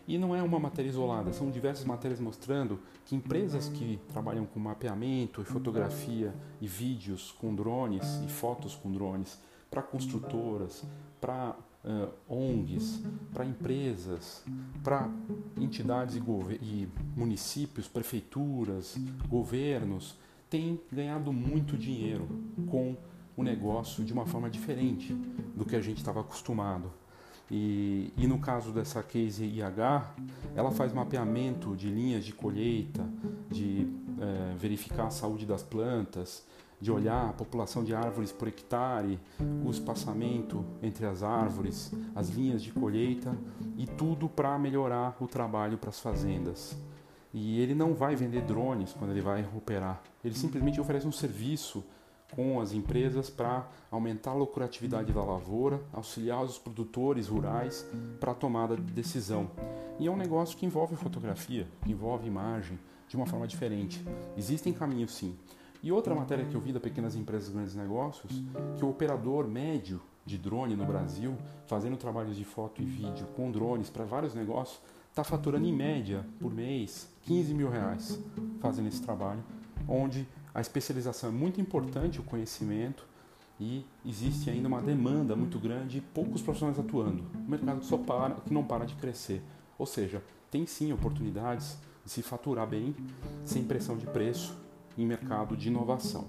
e 0.06 0.18
não 0.18 0.34
é 0.34 0.42
uma 0.42 0.58
matéria 0.58 0.88
isolada, 0.88 1.32
são 1.32 1.50
diversas 1.50 1.84
matérias 1.84 2.20
mostrando 2.20 2.80
que 3.04 3.14
empresas 3.14 3.68
que 3.68 3.98
trabalham 4.08 4.44
com 4.44 4.58
mapeamento 4.58 5.40
e 5.40 5.44
fotografia 5.44 6.34
e 6.60 6.66
vídeos 6.66 7.32
com 7.32 7.54
drones 7.54 8.20
e 8.24 8.28
fotos 8.28 8.74
com 8.74 8.90
drones 8.90 9.40
para 9.70 9.80
construtoras, 9.80 10.84
para 11.20 11.54
uh, 11.84 12.12
ONGs, 12.28 13.02
para 13.32 13.44
empresas, 13.44 14.44
para 14.82 15.10
entidades 15.60 16.16
e, 16.16 16.20
e 16.62 16.88
municípios, 17.16 17.88
prefeituras, 17.88 18.96
governos, 19.28 20.16
têm 20.48 20.80
ganhado 20.90 21.32
muito 21.32 21.76
dinheiro 21.76 22.28
com 22.70 22.96
o 23.36 23.42
negócio 23.42 24.04
de 24.04 24.12
uma 24.12 24.26
forma 24.26 24.50
diferente 24.50 25.14
do 25.56 25.64
que 25.64 25.74
a 25.74 25.80
gente 25.80 25.98
estava 25.98 26.20
acostumado. 26.20 26.92
E, 27.50 28.12
e, 28.16 28.26
no 28.26 28.38
caso 28.38 28.72
dessa 28.72 29.02
case 29.02 29.44
IH, 29.44 30.14
ela 30.54 30.70
faz 30.70 30.92
mapeamento 30.92 31.76
de 31.76 31.88
linhas 31.90 32.24
de 32.24 32.32
colheita, 32.32 33.06
de 33.50 33.86
é, 34.18 34.54
verificar 34.56 35.08
a 35.08 35.10
saúde 35.10 35.44
das 35.44 35.62
plantas, 35.62 36.46
de 36.82 36.90
olhar 36.90 37.28
a 37.28 37.32
população 37.32 37.84
de 37.84 37.94
árvores 37.94 38.32
por 38.32 38.48
hectare, 38.48 39.20
o 39.64 39.70
espaçamento 39.70 40.64
entre 40.82 41.06
as 41.06 41.22
árvores, 41.22 41.92
as 42.12 42.28
linhas 42.28 42.60
de 42.60 42.72
colheita 42.72 43.38
e 43.78 43.86
tudo 43.86 44.28
para 44.28 44.58
melhorar 44.58 45.16
o 45.20 45.28
trabalho 45.28 45.78
para 45.78 45.90
as 45.90 46.00
fazendas. 46.00 46.76
E 47.32 47.60
ele 47.60 47.72
não 47.72 47.94
vai 47.94 48.16
vender 48.16 48.42
drones 48.42 48.92
quando 48.94 49.12
ele 49.12 49.20
vai 49.20 49.48
operar, 49.56 50.02
ele 50.24 50.34
simplesmente 50.34 50.80
oferece 50.80 51.06
um 51.06 51.12
serviço 51.12 51.84
com 52.34 52.60
as 52.60 52.72
empresas 52.72 53.30
para 53.30 53.68
aumentar 53.88 54.32
a 54.32 54.34
lucratividade 54.34 55.12
da 55.12 55.22
lavoura, 55.22 55.80
auxiliar 55.92 56.42
os 56.42 56.58
produtores 56.58 57.28
rurais 57.28 57.86
para 58.18 58.32
a 58.32 58.34
tomada 58.34 58.74
de 58.74 58.92
decisão. 58.92 59.48
E 60.00 60.08
é 60.08 60.10
um 60.10 60.16
negócio 60.16 60.58
que 60.58 60.66
envolve 60.66 60.96
fotografia, 60.96 61.68
que 61.84 61.92
envolve 61.92 62.26
imagem 62.26 62.76
de 63.06 63.16
uma 63.16 63.26
forma 63.26 63.46
diferente. 63.46 64.04
Existem 64.36 64.72
caminhos 64.72 65.14
sim. 65.14 65.36
E 65.82 65.90
outra 65.90 66.14
matéria 66.14 66.44
que 66.44 66.54
eu 66.54 66.60
vi 66.60 66.72
da 66.72 66.78
Pequenas 66.78 67.16
Empresas 67.16 67.48
e 67.48 67.52
Grandes 67.52 67.74
Negócios, 67.74 68.30
que 68.76 68.84
o 68.84 68.88
operador 68.88 69.48
médio 69.48 70.00
de 70.24 70.38
drone 70.38 70.76
no 70.76 70.84
Brasil, 70.84 71.36
fazendo 71.66 71.96
trabalhos 71.96 72.36
de 72.36 72.44
foto 72.44 72.80
e 72.80 72.84
vídeo 72.84 73.26
com 73.34 73.50
drones 73.50 73.90
para 73.90 74.04
vários 74.04 74.32
negócios, 74.32 74.80
está 75.10 75.24
faturando 75.24 75.66
em 75.66 75.72
média 75.72 76.24
por 76.40 76.54
mês 76.54 77.08
15 77.22 77.52
mil 77.52 77.68
reais 77.68 78.18
fazendo 78.60 78.86
esse 78.86 79.02
trabalho, 79.02 79.42
onde 79.88 80.26
a 80.54 80.60
especialização 80.60 81.30
é 81.30 81.32
muito 81.32 81.60
importante, 81.60 82.20
o 82.20 82.22
conhecimento, 82.22 83.04
e 83.58 83.84
existe 84.06 84.50
ainda 84.50 84.68
uma 84.68 84.80
demanda 84.80 85.34
muito 85.34 85.58
grande 85.58 85.98
e 85.98 86.00
poucos 86.00 86.42
profissionais 86.42 86.78
atuando. 86.78 87.24
O 87.34 87.50
mercado 87.50 87.80
que 87.80 87.86
só 87.86 87.98
para, 87.98 88.34
que 88.36 88.54
não 88.54 88.64
para 88.64 88.84
de 88.84 88.94
crescer. 88.94 89.42
Ou 89.78 89.86
seja, 89.86 90.22
tem 90.50 90.64
sim 90.64 90.92
oportunidades 90.92 91.76
de 92.04 92.10
se 92.10 92.22
faturar 92.22 92.66
bem, 92.66 92.94
sem 93.44 93.64
pressão 93.64 93.96
de 93.96 94.06
preço, 94.06 94.56
em 94.96 95.06
mercado 95.06 95.56
de 95.56 95.68
inovação. 95.68 96.28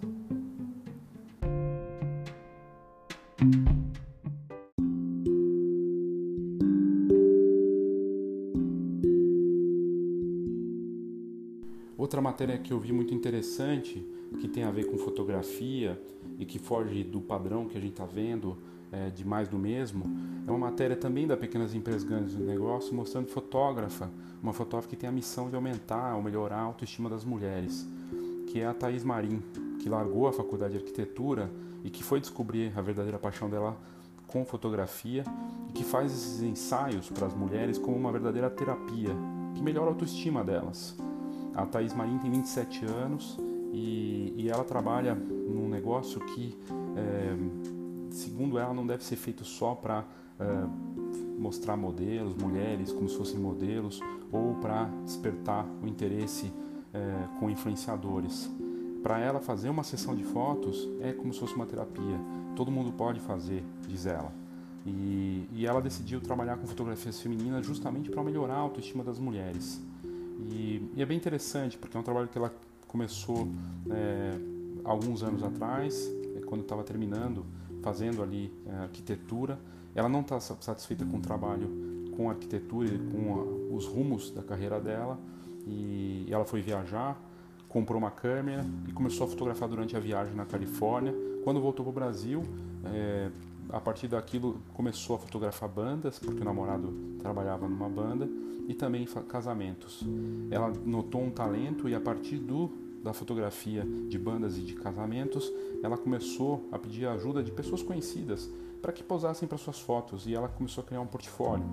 matéria 12.34 12.58
que 12.58 12.73
eu 12.73 12.80
vi 12.80 12.91
muito 12.91 13.13
interessante, 13.13 14.04
que 14.39 14.47
tem 14.47 14.63
a 14.63 14.71
ver 14.71 14.86
com 14.86 14.97
fotografia 14.97 16.02
e 16.39 16.45
que 16.45 16.58
foge 16.58 17.04
do 17.04 17.21
padrão 17.21 17.67
que 17.67 17.78
a 17.78 17.80
gente 17.80 17.91
está 17.91 18.06
vendo 18.06 18.58
é, 18.91 19.12
de 19.12 19.23
mais 19.23 19.47
do 19.47 19.60
mesmo, 19.60 20.06
é 20.47 20.49
uma 20.49 20.71
matéria 20.71 20.95
também 20.95 21.28
da 21.28 21.38
Pequenas 21.38 21.76
Empresas 21.76 22.04
Grandes 22.04 22.34
do 22.34 22.43
Negócio, 22.43 22.93
mostrando 22.95 23.28
fotógrafa, 23.28 24.10
uma 24.41 24.52
fotógrafa 24.52 24.89
que 24.89 24.95
tem 24.95 25.08
a 25.08 25.12
missão 25.12 25.47
de 25.47 25.56
aumentar 25.56 26.15
ou 26.15 26.23
melhorar 26.23 26.58
a 26.58 26.62
autoestima 26.62 27.08
das 27.08 27.23
mulheres, 27.23 27.88
que 28.54 28.60
é 28.60 28.68
a 28.68 28.74
Thaís 28.74 29.04
Marim, 29.04 29.42
que 29.80 29.89
largou 29.89 30.28
a 30.28 30.32
faculdade 30.32 30.74
de 30.74 30.78
arquitetura 30.78 31.50
e 31.84 31.89
que 31.89 32.04
foi 32.04 32.20
descobrir 32.20 32.72
a 32.78 32.82
verdadeira 32.84 33.18
paixão 33.18 33.50
dela 33.50 33.76
com 34.28 34.46
fotografia 34.46 35.24
e 35.70 35.72
que 35.74 35.84
faz 35.84 36.12
esses 36.13 36.44
ensaios 36.44 37.10
para 37.10 37.26
as 37.26 37.34
mulheres 37.34 37.80
como 37.80 37.98
uma 37.98 38.12
verdadeira 38.12 38.52
terapia, 38.52 39.10
que 39.56 39.63
melhora 39.63 39.88
a 39.88 39.94
autoestima 39.94 40.44
delas. 40.44 40.96
A 41.56 41.66
Thaís 41.66 41.96
Marim 41.96 42.20
tem 42.20 42.30
27 42.30 42.86
anos 42.86 43.39
e, 43.74 44.36
e 44.38 44.48
ela 44.52 44.63
trabalha 44.63 45.16
num 45.16 45.68
negócio 45.68 46.20
que, 46.20 46.56
é, 46.96 47.36
segundo 48.12 48.60
ela, 48.60 48.72
não 48.72 48.86
deve 48.86 49.04
ser 49.04 49.16
feito 49.16 49.44
só 49.44 49.74
para 49.74 50.06
é, 50.39 50.46
mostrar 51.39 51.76
modelos, 51.76 52.36
mulheres 52.36 52.92
como 52.92 53.10
se 53.10 53.18
fossem 53.18 53.39
modelos, 53.39 54.00
ou 54.32 54.54
para 54.62 54.86
despertar 55.06 55.66
o 55.82 55.88
interesse 55.88 56.54
é, 56.94 57.40
com 57.40 57.50
influenciadores. 57.50 58.50
Para 59.02 59.20
ela, 59.20 59.42
fazer 59.42 59.70
uma 59.70 59.84
sessão 59.84 60.16
de 60.16 60.24
fotos 60.24 60.88
é 61.02 61.12
como 61.12 61.34
se 61.34 61.40
fosse 61.40 61.56
uma 61.56 61.66
terapia. 61.66 62.20
Todo 62.56 62.72
mundo 62.72 62.92
pode 62.94 63.20
fazer, 63.20 63.64
diz 63.88 64.06
ela. 64.06 64.32
E, 64.86 65.48
e 65.54 65.66
ela 65.66 65.82
decidiu 65.82 66.22
trabalhar 66.22 66.58
com 66.58 66.68
fotografias 66.68 67.20
femininas 67.20 67.66
justamente 67.66 68.10
para 68.10 68.24
melhorar 68.24 68.56
a 68.56 68.60
autoestima 68.60 69.04
das 69.04 69.20
mulheres. 69.20 69.82
E, 70.52 70.90
e, 70.96 71.02
é 71.02 71.06
bem 71.06 71.18
interessante, 71.18 71.78
porque 71.78 71.96
é 71.98 72.00
um 72.00 72.04
trabalho 72.04 72.28
que 72.28 72.38
ela 72.38 72.54
começou 72.88 73.48
é, 73.90 74.32
alguns 74.84 75.24
anos 75.24 75.44
atrás, 75.44 76.10
é, 76.36 76.42
quando 76.42 76.62
estava 76.62 76.84
terminando, 76.84 77.46
fazendo 77.82 78.22
ali 78.22 78.54
arquitetura. 78.82 79.60
Ela 79.96 80.10
não 80.10 80.22
está 80.22 80.40
satisfeita 80.40 81.06
com 81.06 81.18
o 81.18 81.22
trabalho 81.22 81.94
com 82.16 82.30
a 82.30 82.34
arquitetura 82.34 82.90
e 82.90 83.00
com 83.00 83.34
a, 83.34 83.76
os 83.76 83.86
rumos 83.86 84.32
da 84.32 84.44
carreira 84.44 84.80
dela. 84.80 85.20
E, 85.67 86.28
ela 86.30 86.45
foi 86.45 86.62
viajar, 86.62 87.19
comprou 87.69 87.99
uma 87.99 88.12
câmera 88.12 88.65
e 88.88 88.91
começou 88.91 89.26
a 89.26 89.30
fotografar 89.30 89.67
durante 89.67 89.95
a 89.95 89.99
viagem 89.99 90.36
na 90.36 90.45
Califórnia. 90.45 91.13
Quando 91.43 91.60
voltou 91.60 91.84
para 91.86 91.89
o 91.89 91.93
Brasil, 91.93 92.43
é, 92.86 93.30
a 93.69 93.80
partir 93.80 94.08
daquilo 94.08 94.62
começou 94.73 95.15
a 95.15 95.19
fotografar 95.19 95.69
bandas, 95.69 96.19
porque 96.19 96.41
o 96.41 96.45
namorado 96.45 96.93
trabalhava 97.19 97.67
numa 97.67 97.89
banda, 97.89 98.30
e 98.67 98.73
também 98.73 99.06
casamentos. 99.28 100.04
Ela 100.49 100.71
notou 100.86 101.21
um 101.21 101.30
talento 101.30 101.89
e 101.89 101.95
a 101.95 101.99
partir 101.99 102.38
do 102.38 102.71
da 103.04 103.12
fotografia 103.12 103.86
de 104.08 104.17
bandas 104.17 104.58
e 104.58 104.62
de 104.62 104.76
casamentos, 104.76 105.52
ela 105.84 105.97
começou 105.97 106.69
a 106.71 106.80
pedir 106.80 107.06
ajuda 107.06 107.43
de 107.43 107.52
pessoas 107.52 107.84
conhecidas 107.84 108.49
para 108.84 108.91
que 108.91 109.02
posassem 109.02 109.48
para 109.48 109.58
suas 109.58 109.80
fotos. 109.80 110.28
E 110.28 110.36
ela 110.36 110.50
começou 110.50 110.84
a 110.84 110.86
criar 110.86 111.00
um 111.00 111.08
portfólio. 111.08 111.65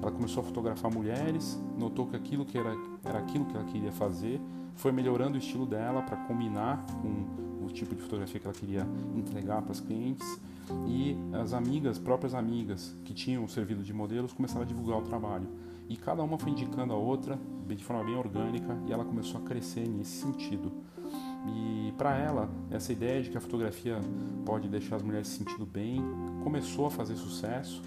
Ela 0.00 0.10
começou 0.10 0.42
a 0.42 0.46
fotografar 0.46 0.90
mulheres, 0.90 1.60
notou 1.78 2.06
que 2.06 2.16
aquilo 2.16 2.46
que 2.46 2.56
era, 2.56 2.74
era 3.04 3.18
aquilo 3.18 3.44
que 3.44 3.54
ela 3.54 3.66
queria 3.66 3.92
fazer, 3.92 4.40
foi 4.74 4.90
melhorando 4.90 5.34
o 5.34 5.38
estilo 5.38 5.66
dela 5.66 6.00
para 6.00 6.16
combinar 6.24 6.82
com 7.02 7.66
o 7.66 7.68
tipo 7.68 7.94
de 7.94 8.00
fotografia 8.00 8.40
que 8.40 8.46
ela 8.46 8.56
queria 8.56 8.86
entregar 9.14 9.60
para 9.60 9.72
as 9.72 9.80
clientes. 9.80 10.26
E 10.88 11.14
as 11.34 11.52
amigas, 11.52 11.98
próprias 11.98 12.32
amigas 12.32 12.96
que 13.04 13.12
tinham 13.12 13.46
servido 13.46 13.82
de 13.82 13.92
modelos 13.92 14.32
começaram 14.32 14.62
a 14.62 14.64
divulgar 14.64 14.98
o 14.98 15.02
trabalho 15.02 15.46
e 15.88 15.96
cada 15.96 16.22
uma 16.22 16.38
foi 16.38 16.50
indicando 16.50 16.92
a 16.92 16.96
outra 16.96 17.38
de 17.66 17.82
forma 17.82 18.04
bem 18.04 18.16
orgânica 18.16 18.76
e 18.86 18.92
ela 18.92 19.04
começou 19.04 19.40
a 19.40 19.44
crescer 19.44 19.88
nesse 19.88 20.22
sentido. 20.22 20.72
E 21.46 21.92
para 21.96 22.16
ela, 22.16 22.50
essa 22.70 22.92
ideia 22.92 23.22
de 23.22 23.30
que 23.30 23.36
a 23.36 23.40
fotografia 23.40 24.00
pode 24.44 24.68
deixar 24.68 24.96
as 24.96 25.02
mulheres 25.02 25.28
se 25.28 25.38
sentindo 25.38 25.66
bem 25.66 26.02
começou 26.42 26.86
a 26.86 26.90
fazer 26.90 27.16
sucesso, 27.16 27.82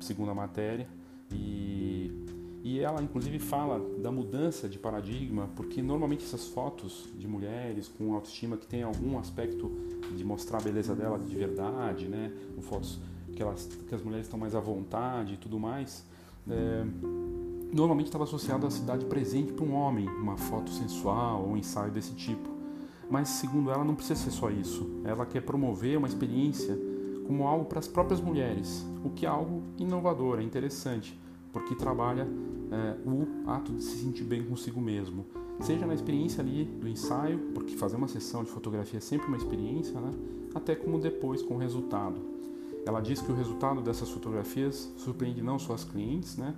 segundo 0.00 0.30
a 0.30 0.34
matéria, 0.34 0.88
e, 1.30 2.12
e 2.62 2.80
ela 2.80 3.02
inclusive 3.02 3.38
fala 3.38 3.80
da 4.00 4.10
mudança 4.10 4.68
de 4.68 4.78
paradigma, 4.78 5.48
porque 5.56 5.82
normalmente 5.82 6.24
essas 6.24 6.46
fotos 6.46 7.08
de 7.18 7.26
mulheres 7.26 7.88
com 7.88 8.14
autoestima 8.14 8.56
que 8.56 8.66
tem 8.66 8.82
algum 8.82 9.18
aspecto 9.18 9.70
de 10.16 10.24
mostrar 10.24 10.58
a 10.58 10.62
beleza 10.62 10.94
dela 10.94 11.18
de 11.18 11.34
verdade, 11.34 12.06
né, 12.06 12.32
fotos 12.60 13.00
que, 13.34 13.42
elas, 13.42 13.66
que 13.88 13.94
as 13.94 14.02
mulheres 14.02 14.26
estão 14.26 14.38
mais 14.38 14.54
à 14.54 14.60
vontade 14.60 15.34
e 15.34 15.36
tudo 15.36 15.58
mais, 15.58 16.06
é, 16.48 16.84
normalmente 17.72 18.06
estava 18.06 18.24
associado 18.24 18.66
à 18.66 18.70
cidade 18.70 19.04
presente 19.06 19.52
para 19.52 19.64
um 19.64 19.74
homem, 19.74 20.08
uma 20.08 20.36
foto 20.36 20.70
sensual 20.70 21.42
ou 21.42 21.52
um 21.52 21.56
ensaio 21.56 21.90
desse 21.90 22.12
tipo. 22.14 22.48
Mas, 23.10 23.28
segundo 23.28 23.70
ela, 23.70 23.84
não 23.84 23.94
precisa 23.94 24.20
ser 24.20 24.30
só 24.30 24.50
isso. 24.50 25.00
Ela 25.04 25.26
quer 25.26 25.40
promover 25.42 25.98
uma 25.98 26.06
experiência 26.06 26.78
como 27.26 27.46
algo 27.46 27.64
para 27.64 27.78
as 27.78 27.88
próprias 27.88 28.20
mulheres, 28.20 28.84
o 29.04 29.10
que 29.10 29.24
é 29.24 29.28
algo 29.28 29.62
inovador, 29.78 30.40
é 30.40 30.42
interessante, 30.42 31.18
porque 31.52 31.74
trabalha 31.74 32.26
é, 32.70 32.96
o 33.08 33.50
ato 33.50 33.72
de 33.72 33.82
se 33.82 33.98
sentir 33.98 34.24
bem 34.24 34.44
consigo 34.44 34.80
mesmo. 34.80 35.24
Seja 35.60 35.86
na 35.86 35.94
experiência 35.94 36.42
ali 36.42 36.64
do 36.64 36.88
ensaio, 36.88 37.38
porque 37.54 37.76
fazer 37.76 37.96
uma 37.96 38.08
sessão 38.08 38.42
de 38.42 38.50
fotografia 38.50 38.98
é 38.98 39.00
sempre 39.00 39.28
uma 39.28 39.36
experiência, 39.36 39.98
né? 40.00 40.10
até 40.54 40.74
como 40.74 40.98
depois 40.98 41.42
com 41.42 41.54
o 41.54 41.58
resultado. 41.58 42.20
Ela 42.84 43.00
diz 43.00 43.20
que 43.20 43.30
o 43.30 43.34
resultado 43.34 43.80
dessas 43.80 44.10
fotografias 44.10 44.92
surpreende 44.96 45.40
não 45.40 45.58
só 45.58 45.74
as 45.74 45.84
clientes, 45.84 46.36
né? 46.36 46.54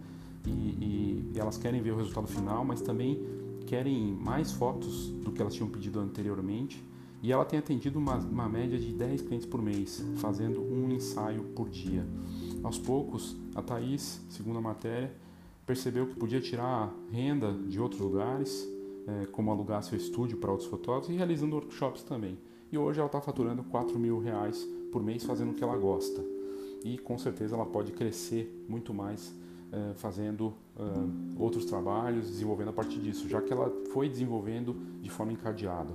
E, 0.47 0.51
e, 0.51 1.33
elas 1.39 1.57
querem 1.57 1.81
ver 1.83 1.93
o 1.93 1.97
resultado 1.97 2.27
final, 2.27 2.65
mas 2.65 2.81
também 2.81 3.21
querem 3.67 4.13
mais 4.13 4.53
fotos 4.53 5.09
do 5.09 5.33
que 5.33 5.41
elas 5.41 5.55
tinham 5.55 5.69
pedido 5.69 6.01
anteriormente. 6.01 6.83
E 7.23 7.33
ela 7.33 7.45
tem 7.45 7.59
atendido 7.59 7.99
uma, 7.99 8.17
uma 8.17 8.49
média 8.49 8.79
de 8.79 8.93
10 8.93 9.23
clientes 9.23 9.47
por 9.47 9.63
mês, 9.63 10.05
fazendo 10.17 10.61
um 10.61 10.91
ensaio 10.91 11.43
por 11.55 11.71
dia. 11.71 12.07
Aos 12.63 12.79
poucos, 12.79 13.37
a 13.55 13.63
Thaís, 13.63 14.21
segundo 14.29 14.59
a 14.59 14.61
matéria, 14.61 15.11
percebeu 15.67 16.07
que 16.07 16.15
podia 16.15 16.41
tirar 16.41 16.95
renda 17.11 17.53
de 17.53 17.81
outros 17.81 18.01
lugares, 18.01 18.69
é, 19.07 19.27
como 19.27 19.51
alugar 19.51 19.83
seu 19.83 19.97
estúdio 19.97 20.37
para 20.39 20.51
outros 20.51 20.69
fotógrafos 20.69 21.11
e 21.11 21.17
realizando 21.17 21.55
workshops 21.57 22.03
também. 22.03 22.39
E 22.71 22.79
hoje 22.79 22.99
ela 22.99 23.07
está 23.07 23.21
faturando 23.21 23.63
4 23.65 23.99
mil 23.99 24.19
reais 24.19 24.67
por 24.91 25.03
mês 25.03 25.25
fazendo 25.25 25.53
o 25.53 25.55
que 25.55 25.63
ela 25.63 25.77
gosta. 25.77 26.25
E 26.85 26.99
com 26.99 27.17
certeza 27.19 27.55
ela 27.55 27.67
pode 27.67 27.93
crescer 27.93 28.65
muito 28.69 28.93
mais 28.93 29.31
eh, 29.31 29.44
fazendo 29.97 30.55
uh, 30.77 31.43
outros 31.43 31.65
trabalhos, 31.65 32.29
desenvolvendo 32.29 32.71
a 32.71 32.73
partir 32.73 32.99
disso, 32.99 33.29
já 33.29 33.41
que 33.41 33.53
ela 33.53 33.73
foi 33.93 34.09
desenvolvendo 34.09 34.75
de 35.01 35.11
forma 35.11 35.33
encadeada. 35.33 35.93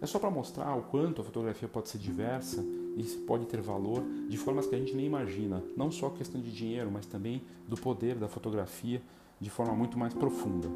É 0.00 0.06
só 0.06 0.18
para 0.18 0.30
mostrar 0.30 0.76
o 0.76 0.82
quanto 0.82 1.22
a 1.22 1.24
fotografia 1.24 1.68
pode 1.68 1.88
ser 1.88 1.98
diversa 1.98 2.62
e 2.96 3.02
pode 3.26 3.46
ter 3.46 3.60
valor 3.60 4.02
de 4.28 4.36
formas 4.36 4.66
que 4.66 4.74
a 4.74 4.78
gente 4.78 4.94
nem 4.94 5.06
imagina, 5.06 5.62
não 5.76 5.90
só 5.90 6.10
questão 6.10 6.40
de 6.40 6.52
dinheiro, 6.52 6.90
mas 6.92 7.06
também 7.06 7.42
do 7.66 7.76
poder 7.76 8.16
da 8.16 8.28
fotografia 8.28 9.00
de 9.40 9.50
forma 9.50 9.74
muito 9.74 9.98
mais 9.98 10.12
profunda. 10.12 10.68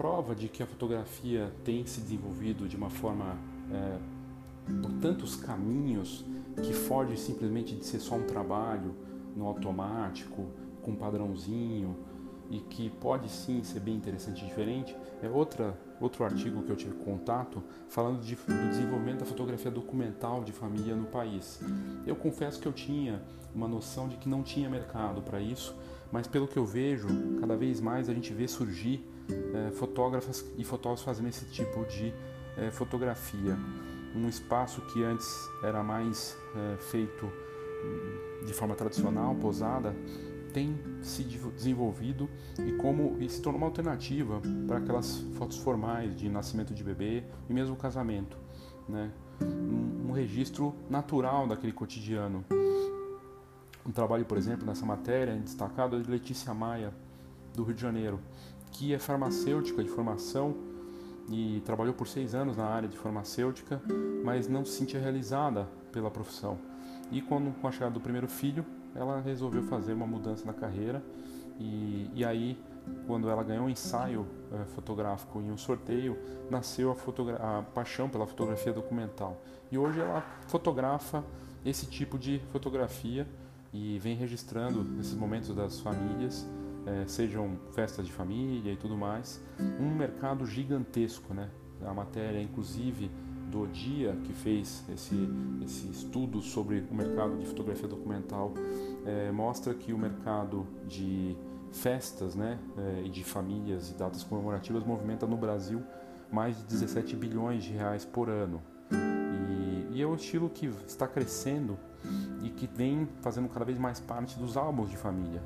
Prova 0.00 0.34
de 0.34 0.48
que 0.48 0.62
a 0.62 0.66
fotografia 0.66 1.52
tem 1.62 1.84
se 1.84 2.00
desenvolvido 2.00 2.66
de 2.66 2.74
uma 2.74 2.88
forma 2.88 3.36
é, 3.70 3.98
por 4.80 4.90
tantos 4.92 5.36
caminhos 5.36 6.24
que 6.62 6.72
foge 6.72 7.18
simplesmente 7.18 7.76
de 7.76 7.84
ser 7.84 8.00
só 8.00 8.14
um 8.14 8.22
trabalho 8.22 8.94
no 9.36 9.44
automático, 9.44 10.46
com 10.80 10.92
um 10.92 10.96
padrãozinho 10.96 11.94
e 12.50 12.60
que 12.60 12.88
pode 12.88 13.28
sim 13.28 13.62
ser 13.62 13.80
bem 13.80 13.94
interessante 13.94 14.42
e 14.42 14.48
diferente, 14.48 14.96
é 15.22 15.28
outra, 15.28 15.78
outro 16.00 16.24
artigo 16.24 16.62
que 16.62 16.70
eu 16.70 16.76
tive 16.76 16.94
contato 17.04 17.62
falando 17.90 18.22
de, 18.22 18.36
do 18.36 18.70
desenvolvimento 18.70 19.18
da 19.18 19.26
fotografia 19.26 19.70
documental 19.70 20.42
de 20.42 20.50
família 20.50 20.96
no 20.96 21.08
país. 21.08 21.60
Eu 22.06 22.16
confesso 22.16 22.58
que 22.58 22.66
eu 22.66 22.72
tinha 22.72 23.22
uma 23.54 23.68
noção 23.68 24.08
de 24.08 24.16
que 24.16 24.30
não 24.30 24.42
tinha 24.42 24.70
mercado 24.70 25.20
para 25.20 25.42
isso, 25.42 25.76
mas 26.10 26.26
pelo 26.26 26.48
que 26.48 26.56
eu 26.56 26.64
vejo, 26.64 27.06
cada 27.38 27.54
vez 27.54 27.82
mais 27.82 28.08
a 28.08 28.14
gente 28.14 28.32
vê 28.32 28.48
surgir 28.48 29.06
é, 29.32 29.70
fotógrafas 29.72 30.44
e 30.56 30.64
fotógrafos 30.64 31.04
fazendo 31.04 31.28
esse 31.28 31.44
tipo 31.46 31.84
de 31.86 32.12
é, 32.56 32.70
fotografia. 32.70 33.56
Um 34.14 34.28
espaço 34.28 34.80
que 34.92 35.04
antes 35.04 35.28
era 35.62 35.82
mais 35.82 36.36
é, 36.56 36.76
feito 36.78 37.30
de 38.44 38.52
forma 38.52 38.74
tradicional, 38.74 39.34
posada, 39.36 39.94
tem 40.52 40.76
se 41.00 41.22
desenvolvido 41.22 42.28
e 42.58 42.72
como 42.72 43.16
e 43.20 43.28
se 43.28 43.40
tornou 43.40 43.58
uma 43.58 43.68
alternativa 43.68 44.40
para 44.66 44.78
aquelas 44.78 45.18
fotos 45.34 45.58
formais 45.58 46.14
de 46.16 46.28
nascimento 46.28 46.74
de 46.74 46.82
bebê 46.82 47.22
e 47.48 47.52
mesmo 47.52 47.76
casamento, 47.76 48.36
né? 48.88 49.10
Um, 49.40 50.08
um 50.08 50.12
registro 50.12 50.74
natural 50.88 51.46
daquele 51.46 51.72
cotidiano. 51.72 52.44
Um 53.86 53.92
trabalho, 53.92 54.24
por 54.26 54.36
exemplo, 54.36 54.66
nessa 54.66 54.84
matéria 54.84 55.34
destacado 55.36 55.96
é 55.96 56.00
de 56.00 56.10
Letícia 56.10 56.52
Maia, 56.52 56.92
do 57.54 57.64
Rio 57.64 57.74
de 57.74 57.80
Janeiro, 57.80 58.20
que 58.72 58.94
é 58.94 58.98
farmacêutica 58.98 59.82
de 59.82 59.90
formação 59.90 60.54
e 61.28 61.62
trabalhou 61.64 61.94
por 61.94 62.08
seis 62.08 62.34
anos 62.34 62.56
na 62.56 62.64
área 62.64 62.88
de 62.88 62.96
farmacêutica, 62.96 63.80
mas 64.24 64.48
não 64.48 64.64
se 64.64 64.72
sentia 64.72 65.00
realizada 65.00 65.68
pela 65.92 66.10
profissão. 66.10 66.58
E 67.10 67.20
quando, 67.20 67.52
com 67.60 67.68
a 67.68 67.72
chegada 67.72 67.92
do 67.92 68.00
primeiro 68.00 68.28
filho, 68.28 68.64
ela 68.94 69.20
resolveu 69.20 69.62
fazer 69.62 69.92
uma 69.92 70.06
mudança 70.06 70.44
na 70.44 70.52
carreira 70.52 71.02
e, 71.58 72.10
e 72.14 72.24
aí 72.24 72.58
quando 73.06 73.28
ela 73.28 73.42
ganhou 73.42 73.66
um 73.66 73.70
ensaio 73.70 74.26
é, 74.52 74.64
fotográfico 74.66 75.40
em 75.40 75.50
um 75.50 75.56
sorteio, 75.56 76.18
nasceu 76.50 76.90
a, 76.90 77.58
a, 77.58 77.62
paixão 77.62 78.08
pela 78.08 78.26
fotografia 78.26 78.72
documental. 78.72 79.40
E 79.70 79.78
hoje 79.78 80.00
ela 80.00 80.22
fotografa 80.46 81.24
esse 81.64 81.86
tipo 81.86 82.18
de 82.18 82.40
fotografia 82.50 83.26
e 83.72 83.98
vem 83.98 84.16
registrando 84.16 84.98
esses 84.98 85.14
momentos 85.14 85.54
das 85.54 85.80
famílias, 85.80 86.46
é, 86.86 87.06
sejam 87.06 87.58
festas 87.72 88.06
de 88.06 88.12
família 88.12 88.72
e 88.72 88.76
tudo 88.76 88.96
mais. 88.96 89.42
Um 89.78 89.94
mercado 89.94 90.46
gigantesco, 90.46 91.34
né? 91.34 91.50
A 91.84 91.94
matéria, 91.94 92.40
inclusive, 92.40 93.10
do 93.50 93.66
Dia, 93.66 94.16
que 94.24 94.32
fez 94.32 94.84
esse, 94.92 95.28
esse 95.64 95.88
estudo 95.88 96.40
sobre 96.40 96.86
o 96.90 96.94
mercado 96.94 97.36
de 97.36 97.46
fotografia 97.46 97.88
documental, 97.88 98.54
é, 99.04 99.30
mostra 99.32 99.74
que 99.74 99.92
o 99.92 99.98
mercado 99.98 100.66
de 100.86 101.36
festas 101.72 102.34
né, 102.34 102.58
é, 102.76 103.02
e 103.04 103.08
de 103.08 103.24
famílias 103.24 103.90
e 103.90 103.94
datas 103.94 104.22
comemorativas 104.24 104.84
movimenta 104.84 105.26
no 105.26 105.36
Brasil 105.36 105.82
mais 106.30 106.56
de 106.58 106.64
17 106.64 107.16
bilhões 107.16 107.64
de 107.64 107.72
reais 107.72 108.04
por 108.04 108.28
ano. 108.28 108.62
E, 108.92 109.96
e 109.96 110.02
é 110.02 110.06
um 110.06 110.14
estilo 110.14 110.48
que 110.48 110.66
está 110.86 111.06
crescendo 111.06 111.78
e 112.42 112.50
que 112.50 112.66
vem 112.66 113.08
fazendo 113.20 113.48
cada 113.48 113.64
vez 113.64 113.78
mais 113.78 114.00
parte 114.00 114.38
dos 114.38 114.56
álbuns 114.56 114.90
de 114.90 114.96
família. 114.96 115.42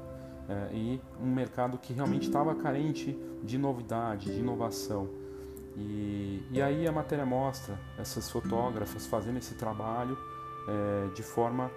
É, 0.48 0.74
e 0.74 1.00
um 1.20 1.33
mercado 1.33 1.78
que 1.78 1.92
realmente 1.92 2.26
estava 2.26 2.54
carente 2.54 3.18
de 3.42 3.57
novidade, 3.57 4.30
de 4.30 4.38
inovação. 4.38 5.09
E, 5.76 6.42
e 6.50 6.62
aí 6.62 6.87
a 6.87 6.92
matéria 6.92 7.24
mostra 7.24 7.78
essas 7.98 8.30
fotógrafas 8.30 9.07
fazendo 9.07 9.38
esse 9.38 9.54
trabalho 9.54 10.16
é, 10.68 11.09
de 11.14 11.22
forma 11.22 11.70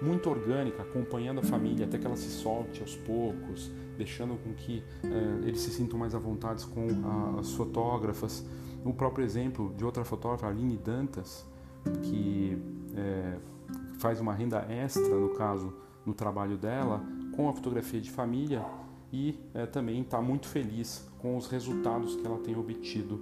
muito 0.00 0.28
orgânica, 0.28 0.82
acompanhando 0.82 1.40
a 1.40 1.42
família 1.42 1.86
até 1.86 1.98
que 1.98 2.06
ela 2.06 2.16
se 2.16 2.30
solte 2.30 2.80
aos 2.80 2.96
poucos, 2.96 3.70
deixando 3.96 4.36
com 4.42 4.52
que 4.54 4.82
é, 5.04 5.46
eles 5.46 5.60
se 5.60 5.70
sintam 5.70 5.98
mais 5.98 6.14
à 6.14 6.18
vontade 6.18 6.66
com 6.66 6.88
a, 7.04 7.40
as 7.40 7.52
fotógrafas. 7.52 8.44
O 8.84 8.92
próprio 8.92 9.24
exemplo 9.24 9.72
de 9.76 9.84
outra 9.84 10.04
fotógrafa, 10.04 10.48
Aline 10.48 10.76
Dantas, 10.76 11.46
que 12.02 12.58
faz 13.98 14.20
uma 14.20 14.34
renda 14.34 14.66
extra, 14.68 15.14
no 15.14 15.30
caso, 15.30 15.72
no 16.04 16.12
trabalho 16.12 16.58
dela, 16.58 17.00
com 17.36 17.48
a 17.48 17.52
fotografia 17.52 18.00
de 18.00 18.10
família 18.10 18.64
e 19.12 19.38
é, 19.54 19.66
também 19.66 20.00
está 20.00 20.20
muito 20.22 20.46
feliz 20.48 21.06
com 21.18 21.36
os 21.36 21.46
resultados 21.46 22.16
que 22.16 22.26
ela 22.26 22.38
tem 22.38 22.56
obtido 22.56 23.20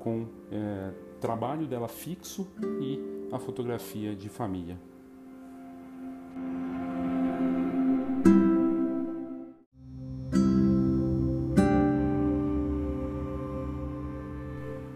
com 0.00 0.26
é, 0.50 0.92
trabalho 1.20 1.66
dela 1.66 1.88
fixo 1.88 2.48
e 2.80 3.28
a 3.32 3.38
fotografia 3.38 4.14
de 4.14 4.28
família. 4.28 4.78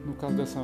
No 0.05 0.15
caso 0.15 0.37
dessa 0.37 0.61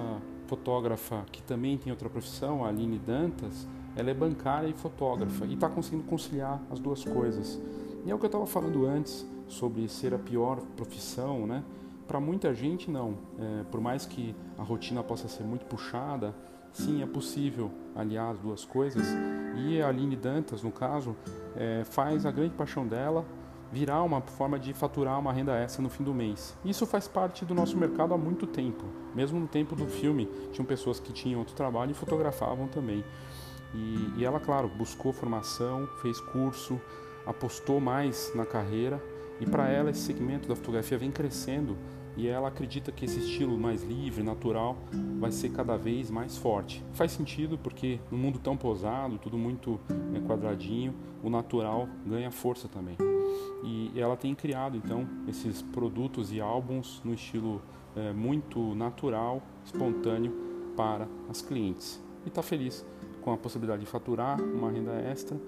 fotógrafa 0.47 1.25
que 1.31 1.43
também 1.43 1.79
tem 1.79 1.93
outra 1.93 2.09
profissão, 2.09 2.65
a 2.65 2.69
Aline 2.69 2.99
Dantas, 2.99 3.69
ela 3.95 4.11
é 4.11 4.15
bancária 4.15 4.69
e 4.69 4.73
fotógrafa 4.73 5.45
e 5.45 5.55
está 5.55 5.69
conseguindo 5.69 6.05
conciliar 6.05 6.61
as 6.71 6.79
duas 6.79 7.05
coisas. 7.05 7.61
E 8.05 8.11
é 8.11 8.15
o 8.15 8.19
que 8.19 8.25
eu 8.25 8.29
estava 8.29 8.47
falando 8.47 8.87
antes 8.87 9.27
sobre 9.47 9.89
ser 9.89 10.15
a 10.15 10.19
pior 10.19 10.61
profissão, 10.77 11.47
né? 11.47 11.63
Para 12.07 12.19
muita 12.21 12.55
gente, 12.55 12.91
não. 12.91 13.19
É, 13.39 13.65
por 13.71 13.81
mais 13.81 14.07
que 14.07 14.35
a 14.59 14.63
rotina 14.63 15.03
possa 15.03 15.29
ser 15.29 15.45
muito 15.45 15.67
puxada, 15.67 16.35
sim, 16.73 17.03
é 17.03 17.07
possível 17.07 17.71
aliar 17.95 18.33
as 18.33 18.39
duas 18.39 18.65
coisas. 18.65 19.07
E 19.57 19.81
a 19.81 19.89
Aline 19.89 20.17
Dantas, 20.17 20.63
no 20.63 20.73
caso, 20.73 21.15
é, 21.55 21.85
faz 21.85 22.25
a 22.25 22.31
grande 22.31 22.55
paixão 22.55 22.87
dela 22.87 23.25
virar 23.73 24.03
uma 24.03 24.21
forma 24.21 24.59
de 24.59 24.73
faturar 24.73 25.19
uma 25.19 25.33
renda 25.33 25.55
extra 25.57 25.83
no 25.83 25.89
fim 25.89 26.03
do 26.03 26.13
mês. 26.13 26.57
Isso 26.65 26.85
faz 26.87 27.07
parte 27.07 27.45
do 27.45 27.55
nosso 27.55 27.77
mercado 27.77 28.13
há 28.13 28.19
muito 28.19 28.47
tempo. 28.47 28.85
Mesmo 29.15 29.39
no 29.39 29.47
tempo 29.47 29.77
do 29.77 29.87
filme, 29.87 30.29
tinham 30.53 30.67
pessoas 30.67 30.99
que 30.99 31.13
tinham 31.13 31.39
outro 31.39 31.55
trabalho 31.55 31.93
e 31.93 31.95
fotografavam 31.95 32.67
também. 32.67 33.05
E, 33.73 34.15
e 34.17 34.25
ela, 34.25 34.41
claro, 34.41 34.69
buscou 34.69 35.13
formação, 35.13 35.87
fez 36.03 36.19
curso, 36.21 36.81
apostou 37.27 37.81
mais 37.81 38.33
na 38.35 38.45
carreira 38.45 39.03
e 39.41 39.47
para 39.47 39.69
ela 39.69 39.91
esse 39.91 40.01
segmento 40.01 40.49
da 40.49 40.55
fotografia 40.55 40.99
vem 40.99 41.11
crescendo 41.11 41.77
e 42.17 42.27
ela 42.27 42.49
acredita 42.49 42.93
que 42.93 43.05
esse 43.05 43.19
estilo 43.19 43.57
mais 43.57 43.83
livre, 43.83 44.23
natural, 44.23 44.77
vai 45.19 45.31
ser 45.31 45.51
cada 45.51 45.77
vez 45.77 46.11
mais 46.11 46.37
forte. 46.37 46.85
Faz 46.93 47.13
sentido 47.13 47.57
porque 47.57 48.01
no 48.11 48.19
mundo 48.19 48.39
tão 48.39 48.57
posado, 48.57 49.17
tudo 49.19 49.39
muito 49.39 49.81
né, 49.89 50.21
quadradinho, 50.27 50.95
o 51.23 51.31
natural 51.31 51.89
ganha 52.05 52.31
força 52.31 52.69
também. 52.69 52.97
E 53.63 53.93
ela 53.99 54.17
tem 54.17 54.35
criado 54.35 54.77
então 54.77 55.09
esses 55.29 55.63
produtos 55.63 56.33
e 56.33 56.41
álbuns 56.41 57.01
no 57.05 57.15
estilo 57.15 57.63
é, 57.97 58.13
muito 58.13 58.75
natural, 58.75 59.43
espontâneo 59.65 60.33
para 60.77 61.07
as 61.29 61.41
clientes. 61.41 62.03
E 62.25 62.29
está 62.29 62.43
feliz 62.43 62.85
com 63.23 63.33
a 63.33 63.37
possibilidade 63.37 63.81
de 63.81 63.87
faturar 63.87 64.41
uma 64.41 64.71
renda 64.71 64.93
extra, 64.93 65.39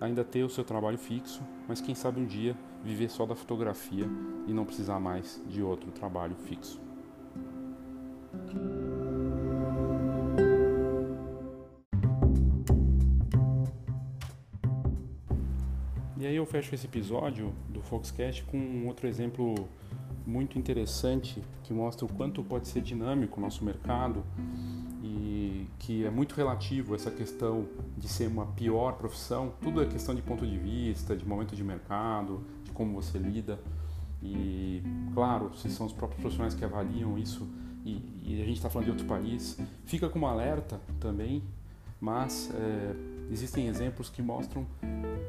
ainda 0.00 0.24
ter 0.24 0.42
o 0.42 0.48
seu 0.48 0.64
trabalho 0.64 0.96
fixo, 0.98 1.42
mas 1.68 1.80
quem 1.80 1.94
sabe 1.94 2.20
um 2.20 2.26
dia 2.26 2.56
viver 2.82 3.10
só 3.10 3.26
da 3.26 3.34
fotografia 3.34 4.06
e 4.46 4.52
não 4.52 4.64
precisar 4.64 4.98
mais 4.98 5.42
de 5.46 5.62
outro 5.62 5.90
trabalho 5.90 6.34
fixo. 6.34 6.80
E 16.16 16.26
aí 16.26 16.36
eu 16.36 16.46
fecho 16.46 16.74
esse 16.74 16.86
episódio 16.86 17.52
do 17.68 17.82
Foxcast 17.82 18.44
com 18.44 18.58
um 18.58 18.86
outro 18.86 19.06
exemplo 19.06 19.54
muito 20.26 20.58
interessante 20.58 21.42
que 21.62 21.72
mostra 21.72 22.04
o 22.04 22.12
quanto 22.12 22.42
pode 22.42 22.68
ser 22.68 22.82
dinâmico 22.82 23.38
o 23.38 23.42
nosso 23.42 23.64
mercado 23.64 24.22
que 25.90 26.06
é 26.06 26.10
muito 26.10 26.36
relativo 26.36 26.94
essa 26.94 27.10
questão 27.10 27.66
de 27.98 28.06
ser 28.06 28.28
uma 28.28 28.46
pior 28.46 28.92
profissão. 28.92 29.52
Tudo 29.60 29.82
é 29.82 29.86
questão 29.86 30.14
de 30.14 30.22
ponto 30.22 30.46
de 30.46 30.56
vista, 30.56 31.16
de 31.16 31.26
momento 31.26 31.56
de 31.56 31.64
mercado, 31.64 32.44
de 32.62 32.70
como 32.70 32.94
você 32.94 33.18
lida. 33.18 33.58
E, 34.22 34.84
claro, 35.12 35.52
se 35.56 35.68
são 35.68 35.86
os 35.86 35.92
próprios 35.92 36.20
profissionais 36.20 36.54
que 36.54 36.64
avaliam 36.64 37.18
isso 37.18 37.44
e, 37.84 38.04
e 38.22 38.40
a 38.40 38.44
gente 38.44 38.58
está 38.58 38.70
falando 38.70 38.84
de 38.84 38.90
outro 38.92 39.06
país, 39.08 39.58
fica 39.84 40.08
como 40.08 40.28
alerta 40.28 40.80
também, 41.00 41.42
mas 42.00 42.52
é, 42.54 42.94
existem 43.32 43.66
exemplos 43.66 44.08
que 44.08 44.22
mostram 44.22 44.64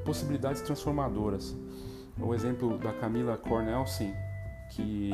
possibilidades 0.05 0.61
transformadoras. 0.61 1.57
O 2.19 2.35
exemplo 2.35 2.77
da 2.77 2.93
Camila 2.93 3.35
Cornelsen, 3.35 4.13
que 4.69 5.09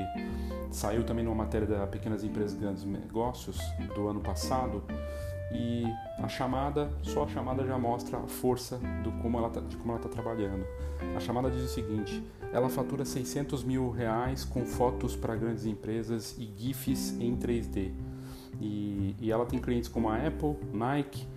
saiu 0.72 1.06
também 1.06 1.24
numa 1.24 1.38
matéria 1.38 1.66
da 1.66 1.88
Pequenas 1.88 2.22
Empresas 2.22 2.58
e 2.58 2.60
Grandes 2.60 2.84
Negócios 2.84 3.58
do 3.96 4.10
ano 4.10 4.20
passado, 4.20 4.84
e 5.52 5.86
a 6.18 6.28
chamada, 6.28 6.90
só 7.04 7.24
a 7.24 7.28
chamada 7.28 7.66
já 7.66 7.78
mostra 7.78 8.18
a 8.18 8.28
força 8.28 8.78
do 9.04 9.12
como 9.22 9.38
ela 9.38 9.50
tá, 9.50 9.62
de 9.62 9.78
como 9.78 9.92
ela 9.92 10.00
está 10.00 10.10
trabalhando. 10.10 10.66
A 11.16 11.20
chamada 11.20 11.50
diz 11.50 11.64
o 11.64 11.68
seguinte: 11.68 12.24
ela 12.52 12.70
fatura 12.70 13.06
600 13.06 13.64
mil 13.64 13.90
reais 13.90 14.44
com 14.44 14.66
fotos 14.66 15.16
para 15.16 15.36
grandes 15.36 15.66
empresas 15.66 16.36
e 16.38 16.52
GIFs 16.58 17.20
em 17.20 17.38
3D. 17.38 17.92
E, 18.60 19.16
e 19.20 19.32
ela 19.32 19.46
tem 19.46 19.60
clientes 19.60 19.88
como 19.88 20.10
a 20.10 20.16
Apple, 20.16 20.58
Nike, 20.74 21.28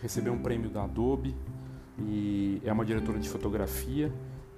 recebeu 0.00 0.32
um 0.32 0.38
prêmio 0.38 0.70
da 0.70 0.84
Adobe 0.84 1.34
e 1.98 2.62
é 2.64 2.72
uma 2.72 2.84
diretora 2.84 3.18
de 3.18 3.28
fotografia 3.28 4.12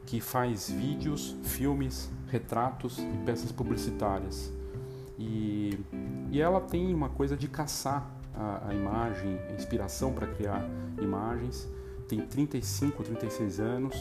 que 0.05 0.21
faz 0.21 0.69
vídeos, 0.69 1.37
filmes, 1.43 2.11
retratos 2.29 2.99
e 2.99 3.25
peças 3.25 3.51
publicitárias. 3.51 4.53
E, 5.19 5.79
e 6.31 6.41
ela 6.41 6.61
tem 6.61 6.95
uma 6.95 7.09
coisa 7.09 7.37
de 7.37 7.49
caçar 7.49 8.20
a, 8.35 8.69
a 8.69 8.75
imagem, 8.75 9.39
a 9.49 9.53
inspiração 9.53 10.13
para 10.13 10.27
criar 10.27 10.65
imagens. 11.01 11.69
Tem 12.09 12.21
35, 12.21 13.03
36 13.03 13.61
anos 13.61 13.97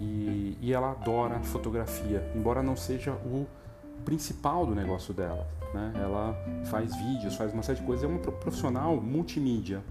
e, 0.00 0.56
e 0.60 0.72
ela 0.72 0.90
adora 0.92 1.40
fotografia, 1.40 2.30
embora 2.34 2.62
não 2.62 2.76
seja 2.76 3.12
o 3.12 3.46
principal 4.04 4.66
do 4.66 4.74
negócio 4.74 5.14
dela. 5.14 5.46
Né? 5.72 5.92
Ela 5.96 6.36
faz 6.66 6.94
vídeos, 6.96 7.34
faz 7.34 7.52
uma 7.52 7.62
série 7.62 7.80
de 7.80 7.86
coisas, 7.86 8.04
é 8.04 8.06
uma 8.06 8.18
profissional 8.18 8.96
multimídia. 8.96 9.82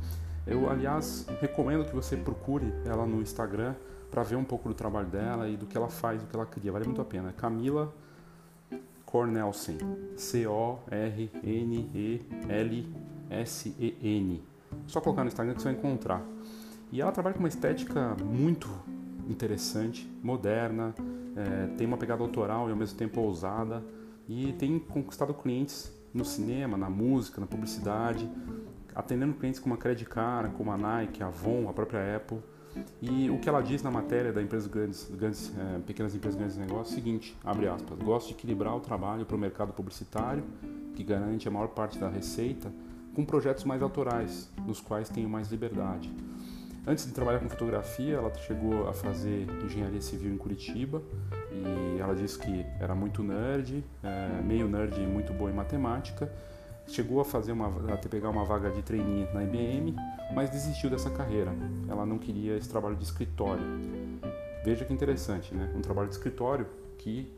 Eu, 0.46 0.70
aliás, 0.70 1.26
recomendo 1.42 1.86
que 1.86 1.96
você 1.96 2.16
procure 2.16 2.72
ela 2.86 3.06
no 3.06 3.22
Instagram 3.22 3.74
para 4.12 4.22
ver 4.24 4.36
um 4.36 4.44
pouco 4.44 4.70
do 4.70 4.76
trabalho 4.76 5.08
dela 5.08 5.50
e 5.50 5.58
do 5.58 5.66
que 5.66 5.76
ela 5.76 5.90
faz, 5.90 6.22
do 6.22 6.28
que 6.28 6.36
ela 6.36 6.46
cria. 6.46 6.72
Vale 6.72 6.86
muito 6.86 7.02
a 7.02 7.06
pena. 7.06 7.34
Camila 7.34 7.92
Cornelsen, 9.06 9.78
C-O-R-N-E-L-S-E-N. 13.30 14.44
Só 14.88 15.02
colocar 15.02 15.24
no 15.24 15.28
Instagram 15.28 15.54
que 15.54 15.62
você 15.62 15.70
vai 15.70 15.78
encontrar. 15.78 16.24
E 16.92 17.02
ela 17.02 17.12
trabalha 17.12 17.34
com 17.34 17.40
uma 17.40 17.50
estética 17.50 18.16
muito 18.24 18.70
interessante, 19.28 20.08
moderna, 20.22 20.94
é, 21.36 21.68
tem 21.76 21.88
uma 21.88 21.98
pegada 21.98 22.22
autoral 22.22 22.70
e 22.70 22.72
ao 22.72 22.78
mesmo 22.78 22.98
tempo 22.98 23.22
ousada 23.22 23.84
e 24.28 24.54
tem 24.54 24.80
conquistado 24.80 25.34
clientes 25.34 25.92
no 26.14 26.24
cinema, 26.24 26.78
na 26.78 26.90
música, 26.90 27.42
na 27.42 27.48
publicidade 27.48 28.30
atendendo 28.96 29.34
clientes 29.34 29.60
como 29.60 29.76
a 29.76 29.78
Credit 29.78 30.10
Card, 30.10 30.56
como 30.56 30.72
a 30.72 30.78
Nike, 30.78 31.22
a 31.22 31.28
Avon, 31.28 31.68
a 31.70 31.74
própria 31.74 32.16
Apple. 32.16 32.40
E 33.02 33.30
o 33.30 33.40
que 33.40 33.48
ela 33.48 33.62
diz 33.62 33.84
na 33.84 33.92
matéria 33.92 34.34
da 34.34 34.42
empresa 34.42 34.68
grandes, 34.70 35.10
grandes 35.10 35.52
é, 35.58 35.80
pequenas 35.80 36.16
empresas 36.16 36.38
grandes 36.38 36.58
negócios 36.58 36.90
é 36.90 36.92
o 36.94 36.96
seguinte, 36.96 37.38
abre 37.44 37.68
aspas, 37.68 37.98
gosto 38.00 38.28
de 38.28 38.34
equilibrar 38.34 38.76
o 38.76 38.80
trabalho 38.80 39.26
para 39.26 39.36
o 39.36 39.40
mercado 39.40 39.74
publicitário, 39.74 40.44
que 40.94 41.04
garante 41.04 41.48
a 41.48 41.52
maior 41.52 41.70
parte 41.70 41.98
da 42.00 42.10
receita, 42.10 42.72
com 43.16 43.26
projetos 43.26 43.64
mais 43.64 43.82
autorais, 43.82 44.52
nos 44.68 44.82
quais 44.82 45.10
tenho 45.10 45.30
mais 45.30 45.50
liberdade. 45.50 46.14
Antes 46.86 47.08
de 47.08 47.14
trabalhar 47.14 47.40
com 47.40 47.50
fotografia, 47.50 48.16
ela 48.16 48.32
chegou 48.36 48.88
a 48.88 48.94
fazer 48.94 49.48
engenharia 49.64 50.02
civil 50.02 50.32
em 50.32 50.38
Curitiba 50.38 51.02
e 51.52 52.00
ela 52.00 52.14
disse 52.14 52.38
que 52.38 52.64
era 52.80 52.94
muito 52.94 53.24
nerd, 53.24 53.84
é, 54.04 54.42
meio 54.44 54.68
nerd 54.68 55.02
e 55.02 55.08
muito 55.08 55.34
boa 55.34 55.50
em 55.50 55.54
matemática. 55.54 56.32
Chegou 56.88 57.20
a 57.20 57.26
fazer 57.26 57.54
uma, 57.54 57.72
pegar 57.98 58.30
uma 58.30 58.46
vaga 58.46 58.70
de 58.70 58.84
trainee 58.84 59.28
na 59.34 59.44
IBM, 59.44 59.96
mas 60.36 60.52
desistiu 60.52 60.92
dessa 60.92 61.10
carreira. 61.10 61.52
Ela 61.90 62.06
não 62.06 62.20
queria 62.20 62.56
esse 62.56 62.70
trabalho 62.70 62.96
de 62.96 63.04
escritório. 63.04 63.64
Veja 64.64 64.86
que 64.86 64.94
interessante, 64.94 65.56
né? 65.56 65.74
Um 65.76 65.82
trabalho 65.82 66.10
de 66.10 66.14
escritório 66.14 66.68
que 67.00 67.34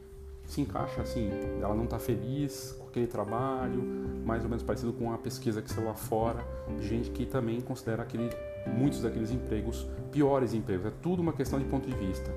se 0.48 0.62
encaixa 0.62 1.02
assim, 1.02 1.30
ela 1.62 1.76
não 1.76 1.84
está 1.84 2.00
feliz 2.00 2.76
com 2.80 2.88
aquele 2.88 3.06
trabalho, 3.06 3.84
mais 4.26 4.44
ou 4.44 4.50
menos 4.50 4.64
parecido 4.64 4.94
com 4.94 5.12
a 5.14 5.18
pesquisa 5.18 5.62
que 5.62 5.70
saiu 5.70 5.88
lá 5.88 5.94
fora, 5.94 6.44
de 6.80 6.88
gente 6.88 7.12
que 7.12 7.26
também 7.26 7.62
considera 7.62 8.02
aquele, 8.02 8.30
muitos 8.66 9.02
daqueles 9.02 9.30
empregos 9.30 9.86
piores 10.12 10.54
empregos. 10.54 10.88
É 10.88 10.94
tudo 11.02 11.22
uma 11.22 11.34
questão 11.34 11.60
de 11.60 11.66
ponto 11.66 11.88
de 11.88 11.96
vista. 11.96 12.34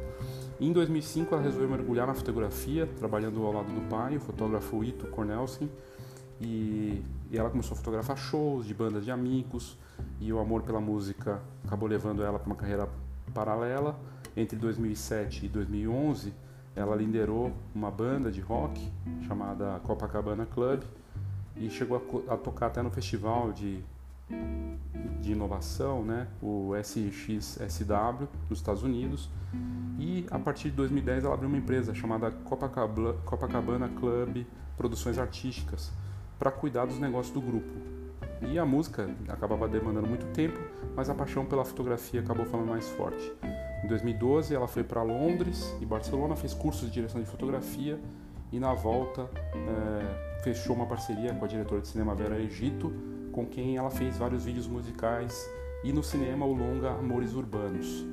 Em 0.61 0.73
2005, 0.73 1.35
ela 1.35 1.42
resolveu 1.42 1.70
mergulhar 1.70 2.07
na 2.07 2.12
fotografia, 2.12 2.87
trabalhando 2.99 3.42
ao 3.46 3.53
lado 3.53 3.73
do 3.73 3.88
pai, 3.88 4.16
o 4.16 4.20
fotógrafo 4.20 4.85
Ito 4.85 5.07
Cornelsen, 5.07 5.70
e, 6.40 7.03
e 7.31 7.38
ela 7.38 7.49
começou 7.49 7.75
a 7.75 7.79
fotografar 7.79 8.16
shows 8.16 8.66
de 8.66 8.75
bandas 8.75 9.05
de 9.05 9.11
amigos, 9.11 9.79
e 10.20 10.33
o 10.33 10.38
amor 10.38 10.62
pela 10.62 10.81
música 10.81 11.40
acabou 11.64 11.88
levando 11.88 12.23
ela 12.23 12.38
para 12.38 12.46
uma 12.46 12.57
carreira 12.57 12.88
paralela. 13.33 13.99
Entre 14.37 14.57
2007 14.59 15.46
e 15.46 15.49
2011, 15.49 16.33
ela 16.81 16.97
liderou 16.97 17.53
uma 17.75 17.90
banda 17.90 18.31
de 18.31 18.40
rock 18.40 18.90
chamada 19.27 19.81
Copacabana 19.85 20.47
Club 20.47 20.83
e 21.57 21.69
chegou 21.71 22.25
a, 22.29 22.35
a 22.35 22.37
tocar 22.37 22.66
até 22.66 22.83
no 22.83 22.90
festival 22.90 23.53
de, 23.53 23.81
de 25.21 25.33
inovação, 25.33 26.03
né, 26.05 26.27
o 26.43 26.75
SXSW, 26.77 28.29
nos 28.49 28.59
Estados 28.59 28.83
Unidos. 28.83 29.29
E 29.99 30.27
a 30.31 30.38
partir 30.38 30.71
de 30.71 30.77
2010 30.77 31.25
ela 31.25 31.35
abriu 31.35 31.49
uma 31.49 31.59
empresa 31.59 31.95
chamada 31.95 32.31
Copacabana, 32.31 33.19
Copacabana 33.25 33.88
Club 33.88 34.47
Produções 34.77 35.19
Artísticas 35.19 35.93
para 36.38 36.51
cuidar 36.51 36.87
dos 36.87 36.99
negócios 36.99 37.35
do 37.35 37.40
grupo. 37.40 37.69
E 38.40 38.59
a 38.59 38.64
música 38.64 39.11
acabava 39.29 39.69
demandando 39.69 40.09
muito 40.09 40.25
tempo, 40.33 40.59
mas 40.97 41.11
a 41.11 41.14
paixão 41.14 41.45
pela 41.45 41.64
fotografia 41.64 42.21
acabou 42.21 42.47
falando 42.47 42.69
mais 42.69 42.88
forte. 42.88 43.31
Em 43.83 43.87
2012 43.87 44.55
ela 44.55 44.66
foi 44.66 44.85
para 44.85 45.03
Londres 45.03 45.75
e 45.81 45.87
Barcelona, 45.87 46.37
fez 46.37 46.53
cursos 46.53 46.87
de 46.88 46.90
direção 46.93 47.21
de 47.21 47.27
fotografia 47.27 47.99
e 48.53 48.59
na 48.59 48.75
volta 48.75 49.31
é, 49.55 50.43
fechou 50.43 50.75
uma 50.75 50.87
parceria 50.87 51.33
com 51.35 51.45
a 51.45 51.49
diretora 51.49 51.81
de 51.81 51.88
cinema 51.88 52.14
Vera 52.14 52.38
Egito, 52.38 52.93
com 53.33 53.47
quem 53.47 53.77
ela 53.77 53.90
fez 53.90 54.19
vários 54.19 54.45
vídeos 54.45 54.66
musicais 54.66 55.49
e 55.83 55.93
no 55.93 56.03
cinema 56.03 56.45
o 56.45 56.53
longa 56.53 56.90
Amores 56.90 57.33
Urbanos. 57.35 58.05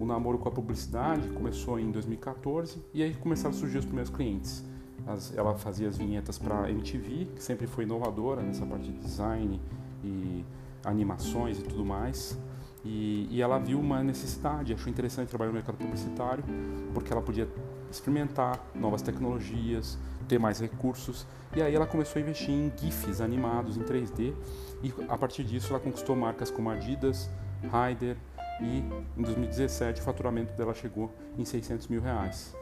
O 0.00 0.04
namoro 0.04 0.38
com 0.38 0.48
a 0.48 0.52
publicidade 0.52 1.28
começou 1.28 1.78
em 1.78 1.90
2014 1.90 2.82
e 2.92 3.02
aí 3.02 3.14
começaram 3.14 3.54
a 3.54 3.58
surgir 3.58 3.78
os 3.78 3.84
primeiros 3.84 4.12
clientes. 4.12 4.64
As, 5.06 5.36
ela 5.36 5.54
fazia 5.54 5.88
as 5.88 5.96
vinhetas 5.96 6.38
para 6.38 6.68
MTV, 6.70 7.26
que 7.36 7.42
sempre 7.42 7.66
foi 7.66 7.84
inovadora 7.84 8.42
nessa 8.42 8.66
parte 8.66 8.90
de 8.90 8.98
design 8.98 9.60
e 10.02 10.44
animações 10.84 11.58
e 11.58 11.62
tudo 11.62 11.84
mais. 11.84 12.36
E, 12.84 13.26
e, 13.30 13.40
ela 13.40 13.58
viu 13.58 13.80
uma 13.80 14.02
necessidade, 14.02 14.74
achou 14.74 14.90
interessante 14.90 15.28
trabalhar 15.28 15.48
no 15.50 15.54
mercado 15.54 15.76
publicitário, 15.76 16.44
porque 16.92 17.10
ela 17.10 17.22
podia 17.22 17.48
experimentar 17.90 18.60
novas 18.74 19.00
tecnologias, 19.00 19.98
ter 20.28 20.38
mais 20.38 20.60
recursos. 20.60 21.26
E 21.56 21.62
aí 21.62 21.74
ela 21.74 21.86
começou 21.86 22.20
a 22.20 22.22
investir 22.22 22.50
em 22.50 22.70
GIFs 22.76 23.20
animados 23.20 23.76
em 23.76 23.82
3D 23.82 24.34
e 24.82 24.92
a 25.08 25.16
partir 25.16 25.44
disso 25.44 25.72
ela 25.72 25.80
conquistou 25.80 26.14
marcas 26.14 26.50
como 26.50 26.68
Adidas, 26.68 27.30
Ryder 27.62 28.16
e 28.60 28.78
em 29.16 29.22
2017 29.22 30.00
o 30.00 30.04
faturamento 30.04 30.52
dela 30.54 30.74
chegou 30.74 31.10
em 31.38 31.44
600 31.44 31.88
mil 31.88 32.02
reais. 32.02 32.54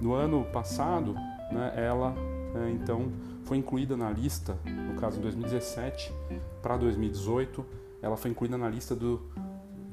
No 0.00 0.12
ano 0.12 0.44
passado, 0.46 1.14
né, 1.50 1.72
ela 1.76 2.14
é, 2.54 2.70
então 2.70 3.10
foi 3.44 3.56
incluída 3.56 3.96
na 3.96 4.10
lista, 4.10 4.58
no 4.64 5.00
caso 5.00 5.18
em 5.18 5.22
2017 5.22 6.12
para 6.60 6.76
2018, 6.76 7.64
ela 8.02 8.16
foi 8.16 8.30
incluída 8.30 8.58
na 8.58 8.68
lista 8.68 8.94
do 8.94 9.22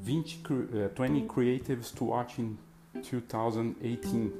20, 0.02 0.42
20 0.96 1.26
Creatives 1.26 1.90
to 1.90 2.06
Watch 2.06 2.40
in 2.40 2.56
2018. 2.94 4.32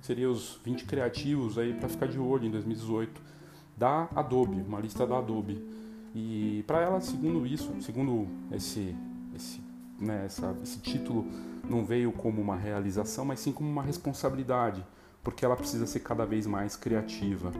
Seria 0.00 0.30
os 0.30 0.60
20 0.64 0.84
criativos 0.84 1.58
aí 1.58 1.74
para 1.74 1.88
ficar 1.88 2.06
de 2.06 2.18
olho 2.18 2.46
em 2.46 2.50
2018 2.50 3.20
da 3.76 4.08
Adobe, 4.14 4.62
uma 4.62 4.80
lista 4.80 5.06
da 5.06 5.18
Adobe. 5.18 5.62
E 6.14 6.64
para 6.66 6.80
ela, 6.80 7.00
segundo 7.00 7.46
isso, 7.46 7.72
segundo 7.80 8.26
esse 8.52 8.94
esse, 9.34 9.60
né, 10.00 10.24
essa, 10.24 10.56
esse 10.62 10.78
título 10.80 11.26
não 11.68 11.84
veio 11.84 12.10
como 12.10 12.40
uma 12.40 12.56
realização, 12.56 13.24
mas 13.24 13.40
sim 13.40 13.52
como 13.52 13.68
uma 13.68 13.82
responsabilidade, 13.82 14.84
porque 15.22 15.44
ela 15.44 15.56
precisa 15.56 15.86
ser 15.86 16.00
cada 16.00 16.24
vez 16.24 16.46
mais 16.46 16.74
criativa. 16.74 17.52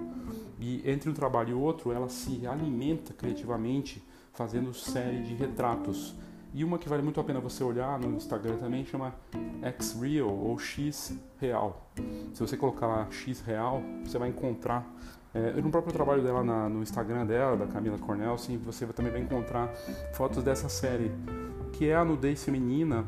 E 0.58 0.82
entre 0.88 1.10
um 1.10 1.12
trabalho 1.12 1.50
e 1.50 1.54
outro, 1.54 1.92
ela 1.92 2.08
se 2.08 2.46
alimenta 2.46 3.12
criativamente 3.12 4.02
fazendo 4.32 4.72
série 4.72 5.22
de 5.22 5.34
retratos 5.34 6.14
e 6.54 6.64
uma 6.64 6.78
que 6.78 6.88
vale 6.88 7.02
muito 7.02 7.20
a 7.20 7.24
pena 7.24 7.40
você 7.40 7.62
olhar 7.62 7.98
no 7.98 8.16
Instagram 8.16 8.56
também 8.56 8.84
chama 8.84 9.14
X 9.62 9.98
Real 10.00 10.28
ou 10.28 10.58
X 10.58 11.18
Real. 11.38 11.90
Se 12.32 12.40
você 12.40 12.56
colocar 12.56 12.86
lá 12.86 13.06
X 13.10 13.40
Real, 13.40 13.82
você 14.04 14.18
vai 14.18 14.28
encontrar 14.28 14.86
é, 15.34 15.60
no 15.60 15.70
próprio 15.70 15.92
trabalho 15.92 16.22
dela 16.22 16.42
na, 16.42 16.66
no 16.68 16.82
Instagram 16.82 17.26
dela, 17.26 17.58
da 17.58 17.66
Camila 17.66 17.98
Cornelsen, 17.98 18.56
você 18.56 18.86
também 18.86 19.12
vai 19.12 19.20
encontrar 19.20 19.68
fotos 20.14 20.42
dessa 20.42 20.68
série, 20.68 21.12
que 21.74 21.90
é 21.90 21.94
a 21.94 22.04
nudez 22.04 22.42
feminina 22.42 23.04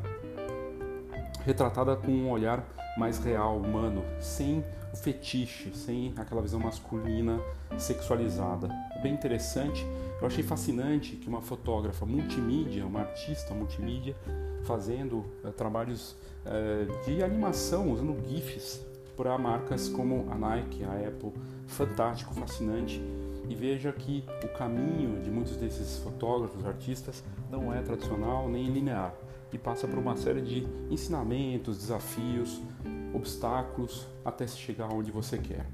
retratada 1.43 1.95
com 1.95 2.11
um 2.11 2.29
olhar 2.29 2.63
mais 2.97 3.17
real, 3.17 3.57
humano, 3.57 4.03
sem 4.19 4.63
o 4.93 4.95
fetiche, 4.95 5.71
sem 5.73 6.13
aquela 6.17 6.41
visão 6.41 6.59
masculina 6.59 7.39
sexualizada. 7.79 8.69
É 8.95 9.01
bem 9.01 9.13
interessante 9.13 9.83
eu 10.21 10.27
achei 10.27 10.43
fascinante 10.43 11.15
que 11.15 11.27
uma 11.27 11.41
fotógrafa 11.41 12.05
multimídia, 12.05 12.85
uma 12.85 13.01
artista 13.01 13.53
multimídia, 13.53 14.15
fazendo 14.63 15.25
uh, 15.43 15.51
trabalhos 15.55 16.15
uh, 16.45 17.05
de 17.05 17.23
animação, 17.23 17.91
usando 17.91 18.15
GIFs 18.27 18.81
para 19.15 19.37
marcas 19.37 19.87
como 19.89 20.27
a 20.31 20.35
Nike, 20.35 20.83
a 20.83 21.07
Apple, 21.07 21.31
fantástico, 21.67 22.33
fascinante. 22.33 23.01
E 23.47 23.55
veja 23.55 23.91
que 23.91 24.23
o 24.43 24.47
caminho 24.49 25.21
de 25.23 25.31
muitos 25.31 25.55
desses 25.55 25.97
fotógrafos, 25.99 26.65
artistas, 26.65 27.23
não 27.49 27.73
é 27.73 27.81
tradicional 27.81 28.47
nem 28.47 28.69
linear 28.69 29.13
e 29.51 29.57
passa 29.57 29.87
por 29.87 29.97
uma 29.97 30.15
série 30.15 30.41
de 30.41 30.67
ensinamentos, 30.89 31.79
desafios, 31.79 32.61
obstáculos 33.13 34.07
até 34.23 34.45
se 34.45 34.57
chegar 34.57 34.93
onde 34.93 35.11
você 35.11 35.37
quer. 35.37 35.65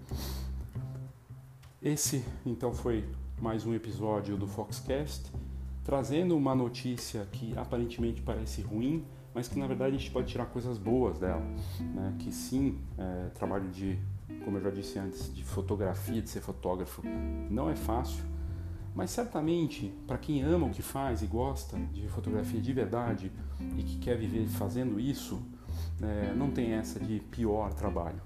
Esse 1.81 2.23
então 2.45 2.73
foi 2.73 3.03
mais 3.41 3.65
um 3.65 3.74
episódio 3.74 4.38
do 4.38 4.48
Foxcast, 4.48 5.32
trazendo 5.84 6.36
uma 6.38 6.56
notícia 6.56 7.28
que 7.32 7.56
aparentemente 7.58 8.21
parece 8.21 8.62
ruim, 8.62 9.06
mas 9.34 9.48
que 9.48 9.60
na 9.60 9.67
verdade 9.67 9.95
a 9.95 10.00
gente 10.00 10.12
pode 10.12 10.28
tirar 10.28 10.45
coisas 10.45 10.78
boas 10.78 11.19
dela. 11.19 11.45
Né? 11.93 12.15
Que 12.19 12.32
sim, 12.32 12.80
é, 12.98 13.30
trabalho 13.34 13.69
de, 13.69 14.00
como 14.43 14.58
eu 14.58 14.62
já 14.62 14.69
disse 14.69 14.98
antes, 14.98 15.34
de 15.34 15.43
fotografia, 15.43 16.21
de 16.21 16.30
ser 16.30 16.41
fotógrafo, 16.41 17.02
não 17.50 17.69
é 17.69 17.76
fácil, 17.76 18.24
mas 18.95 19.12
certamente 19.12 19.93
para 20.08 20.17
quem 20.17 20.41
ama 20.41 20.67
o 20.67 20.71
que 20.71 20.82
faz 20.82 21.21
e 21.21 21.28
gosta 21.28 21.78
de 21.91 22.08
fotografia 22.08 22.62
de 22.62 22.74
verdade 22.74 23.32
e 23.78 23.84
que 23.84 23.98
quer 23.98 24.17
viver 24.17 24.48
fazendo 24.48 25.00
isso, 25.00 25.41
é, 26.02 26.34
não 26.34 26.50
tem 26.50 26.71
essa 26.71 27.00
de 27.00 27.19
pior 27.19 27.74
trabalho. 27.74 28.21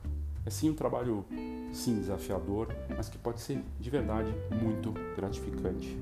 É 0.46 0.50
sim 0.50 0.70
um 0.70 0.74
trabalho 0.74 1.26
sim 1.72 2.00
desafiador, 2.00 2.74
mas 2.96 3.10
que 3.10 3.18
pode 3.18 3.42
ser 3.42 3.62
de 3.80 3.90
verdade 3.90 4.34
muito 4.62 4.94
gratificante. 5.16 5.98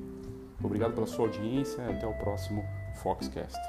Obrigado 0.63 0.93
pela 0.93 1.07
sua 1.07 1.25
audiência 1.25 1.81
e 1.81 1.91
até 1.91 2.07
o 2.07 2.13
próximo 2.13 2.63
Foxcast. 3.01 3.59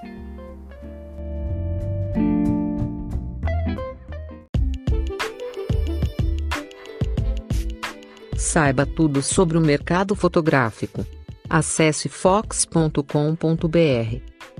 Saiba 8.36 8.86
tudo 8.86 9.20
sobre 9.20 9.58
o 9.58 9.60
mercado 9.60 10.14
fotográfico. 10.14 11.04
Acesse 11.50 12.08
fox.com.br. 12.08 13.02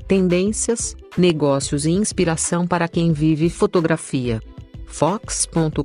Tendências, 0.07 0.97
negócios 1.17 1.87
e 1.87 1.91
inspiração 1.91 2.67
para 2.67 2.89
quem 2.89 3.13
vive 3.13 3.49
fotografia. 3.49 4.43
fox.com.br 4.89 5.79